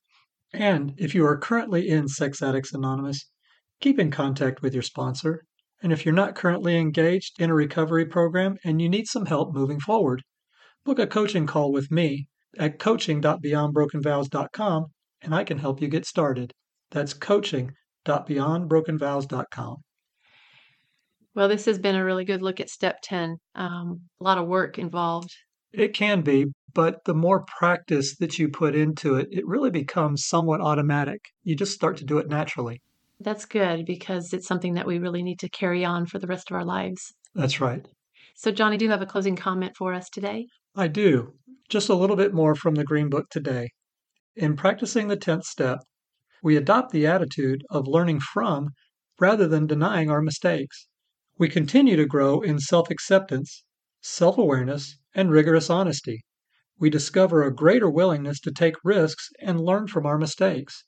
And 0.54 0.94
if 0.98 1.14
you 1.14 1.26
are 1.26 1.38
currently 1.38 1.90
in 1.90 2.08
Sex 2.08 2.42
Addicts 2.42 2.74
Anonymous, 2.74 3.30
keep 3.82 4.00
in 4.00 4.12
contact 4.12 4.62
with 4.62 4.74
your 4.74 4.84
sponsor 4.84 5.44
and 5.82 5.94
if 5.94 6.06
you're 6.06 6.14
not 6.14 6.36
currently 6.36 6.78
engaged 6.78 7.42
in 7.42 7.50
a 7.50 7.54
recovery 7.54 8.06
program 8.06 8.58
and 8.66 8.82
you 8.82 8.90
need 8.90 9.08
some 9.08 9.28
help 9.28 9.54
moving 9.54 9.80
forward, 9.80 10.24
book 10.84 11.00
a 11.00 11.08
coaching 11.08 11.48
call 11.48 11.72
with 11.72 11.90
me 11.90 12.28
at 12.58 12.80
coaching.beyondbrokenvows.com 12.80 14.88
and 15.22 15.36
I 15.36 15.46
can 15.46 15.60
help 15.60 15.82
you 15.82 15.88
get 15.88 16.06
started. 16.06 16.52
That's 16.92 17.14
coaching.beyondbrokenvows.com. 17.14 19.78
Well, 21.40 21.48
this 21.48 21.64
has 21.68 21.80
been 21.80 21.96
a 21.96 22.04
really 22.04 22.26
good 22.26 22.42
look 22.42 22.60
at 22.60 22.70
step 22.70 22.98
10. 23.02 23.38
Um, 23.56 24.02
a 24.20 24.24
lot 24.26 24.38
of 24.38 24.48
work 24.50 24.78
involved. 24.78 25.34
It 25.72 25.94
can 25.94 26.20
be, 26.20 26.48
but 26.74 27.06
the 27.06 27.14
more 27.14 27.46
practice 27.46 28.18
that 28.18 28.38
you 28.38 28.50
put 28.50 28.76
into 28.76 29.16
it, 29.16 29.30
it 29.32 29.48
really 29.48 29.72
becomes 29.72 30.26
somewhat 30.26 30.60
automatic. 30.60 31.22
You 31.44 31.56
just 31.56 31.72
start 31.72 31.96
to 32.00 32.04
do 32.04 32.18
it 32.18 32.28
naturally. 32.28 32.82
That's 33.22 33.46
good 33.46 33.86
because 33.86 34.34
it's 34.34 34.50
something 34.50 34.74
that 34.74 34.86
we 34.86 35.00
really 35.00 35.24
need 35.24 35.40
to 35.40 35.48
carry 35.48 35.86
on 35.86 36.08
for 36.08 36.20
the 36.20 36.28
rest 36.28 36.52
of 36.52 36.58
our 36.58 36.66
lives. 36.66 37.14
That's 37.34 37.62
right. 37.62 37.88
So, 38.36 38.52
Johnny, 38.52 38.76
do 38.76 38.84
you 38.84 38.92
have 38.92 39.02
a 39.02 39.06
closing 39.06 39.38
comment 39.38 39.78
for 39.78 39.94
us 39.94 40.10
today? 40.10 40.48
I 40.76 40.90
do. 40.90 41.36
Just 41.70 41.88
a 41.88 41.96
little 41.96 42.18
bit 42.18 42.34
more 42.34 42.54
from 42.54 42.76
the 42.76 42.84
Green 42.84 43.10
Book 43.10 43.30
today. 43.30 43.70
In 44.36 44.58
practicing 44.58 45.08
the 45.08 45.16
10th 45.16 45.46
step, 45.46 45.80
we 46.44 46.58
adopt 46.58 46.92
the 46.92 47.08
attitude 47.08 47.64
of 47.70 47.88
learning 47.88 48.20
from 48.20 48.72
rather 49.22 49.48
than 49.48 49.68
denying 49.68 50.12
our 50.12 50.22
mistakes. 50.22 50.86
We 51.40 51.48
continue 51.48 51.96
to 51.96 52.06
grow 52.06 52.42
in 52.42 52.60
self 52.60 52.90
acceptance, 52.90 53.64
self 54.02 54.38
awareness, 54.38 54.98
and 55.16 55.32
rigorous 55.32 55.70
honesty. 55.70 56.26
We 56.78 56.90
discover 56.90 57.44
a 57.44 57.56
greater 57.56 57.90
willingness 57.90 58.42
to 58.42 58.52
take 58.52 58.76
risks 58.84 59.30
and 59.40 59.62
learn 59.62 59.88
from 59.88 60.06
our 60.06 60.18
mistakes. 60.18 60.84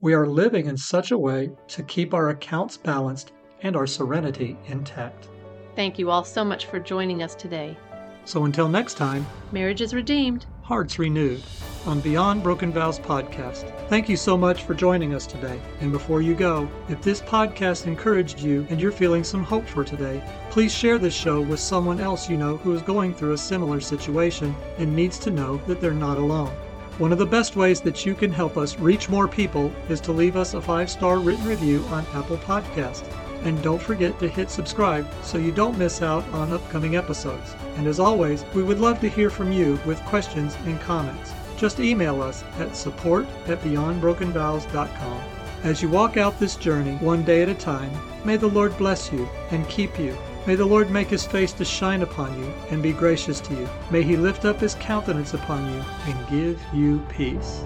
We 0.00 0.14
are 0.14 0.26
living 0.26 0.64
in 0.64 0.78
such 0.78 1.10
a 1.10 1.18
way 1.18 1.50
to 1.68 1.82
keep 1.82 2.14
our 2.14 2.30
accounts 2.30 2.78
balanced 2.78 3.32
and 3.60 3.76
our 3.76 3.86
serenity 3.86 4.56
intact. 4.68 5.28
Thank 5.76 5.98
you 5.98 6.10
all 6.10 6.24
so 6.24 6.46
much 6.46 6.64
for 6.64 6.80
joining 6.80 7.22
us 7.22 7.34
today. 7.34 7.76
So 8.24 8.46
until 8.46 8.70
next 8.70 8.94
time, 8.94 9.26
marriage 9.52 9.82
is 9.82 9.92
redeemed, 9.92 10.46
hearts 10.70 11.00
renewed 11.00 11.42
on 11.84 11.98
Beyond 11.98 12.44
Broken 12.44 12.70
Vows 12.72 13.00
podcast. 13.00 13.76
Thank 13.88 14.08
you 14.08 14.16
so 14.16 14.36
much 14.36 14.62
for 14.62 14.72
joining 14.72 15.14
us 15.14 15.26
today. 15.26 15.60
And 15.80 15.90
before 15.90 16.22
you 16.22 16.32
go, 16.32 16.70
if 16.88 17.02
this 17.02 17.20
podcast 17.20 17.88
encouraged 17.88 18.38
you 18.38 18.64
and 18.70 18.80
you're 18.80 18.92
feeling 18.92 19.24
some 19.24 19.42
hope 19.42 19.66
for 19.66 19.82
today, 19.82 20.22
please 20.48 20.72
share 20.72 20.96
this 20.96 21.12
show 21.12 21.40
with 21.40 21.58
someone 21.58 21.98
else 21.98 22.30
you 22.30 22.36
know 22.36 22.56
who 22.58 22.72
is 22.72 22.82
going 22.82 23.12
through 23.14 23.32
a 23.32 23.38
similar 23.38 23.80
situation 23.80 24.54
and 24.78 24.94
needs 24.94 25.18
to 25.18 25.32
know 25.32 25.56
that 25.66 25.80
they're 25.80 25.90
not 25.90 26.18
alone. 26.18 26.54
One 26.98 27.10
of 27.10 27.18
the 27.18 27.26
best 27.26 27.56
ways 27.56 27.80
that 27.80 28.06
you 28.06 28.14
can 28.14 28.30
help 28.30 28.56
us 28.56 28.78
reach 28.78 29.08
more 29.08 29.26
people 29.26 29.72
is 29.88 30.00
to 30.02 30.12
leave 30.12 30.36
us 30.36 30.54
a 30.54 30.62
five 30.62 30.88
star 30.88 31.18
written 31.18 31.46
review 31.46 31.82
on 31.86 32.06
Apple 32.14 32.38
Podcast. 32.38 33.02
And 33.42 33.62
don't 33.62 33.80
forget 33.80 34.18
to 34.18 34.28
hit 34.28 34.50
subscribe 34.50 35.08
so 35.22 35.38
you 35.38 35.52
don't 35.52 35.78
miss 35.78 36.02
out 36.02 36.28
on 36.28 36.52
upcoming 36.52 36.96
episodes. 36.96 37.54
And 37.76 37.86
as 37.86 37.98
always, 37.98 38.44
we 38.54 38.62
would 38.62 38.80
love 38.80 39.00
to 39.00 39.08
hear 39.08 39.30
from 39.30 39.52
you 39.52 39.78
with 39.86 40.04
questions 40.04 40.56
and 40.66 40.80
comments. 40.80 41.32
Just 41.56 41.80
email 41.80 42.22
us 42.22 42.42
at 42.58 42.76
support 42.76 43.26
at 43.46 43.60
beyondbrokenvows.com. 43.60 45.22
As 45.62 45.82
you 45.82 45.90
walk 45.90 46.16
out 46.16 46.40
this 46.40 46.56
journey 46.56 46.96
one 46.96 47.22
day 47.22 47.42
at 47.42 47.48
a 47.48 47.54
time, 47.54 47.92
may 48.24 48.36
the 48.36 48.48
Lord 48.48 48.76
bless 48.78 49.12
you 49.12 49.28
and 49.50 49.68
keep 49.68 49.98
you. 49.98 50.16
May 50.46 50.54
the 50.54 50.64
Lord 50.64 50.90
make 50.90 51.08
his 51.08 51.26
face 51.26 51.52
to 51.52 51.66
shine 51.66 52.00
upon 52.00 52.38
you 52.38 52.50
and 52.70 52.82
be 52.82 52.92
gracious 52.92 53.40
to 53.40 53.54
you. 53.54 53.68
May 53.90 54.02
he 54.02 54.16
lift 54.16 54.46
up 54.46 54.58
his 54.58 54.74
countenance 54.76 55.34
upon 55.34 55.70
you 55.70 55.84
and 56.06 56.28
give 56.28 56.58
you 56.72 57.04
peace. 57.10 57.62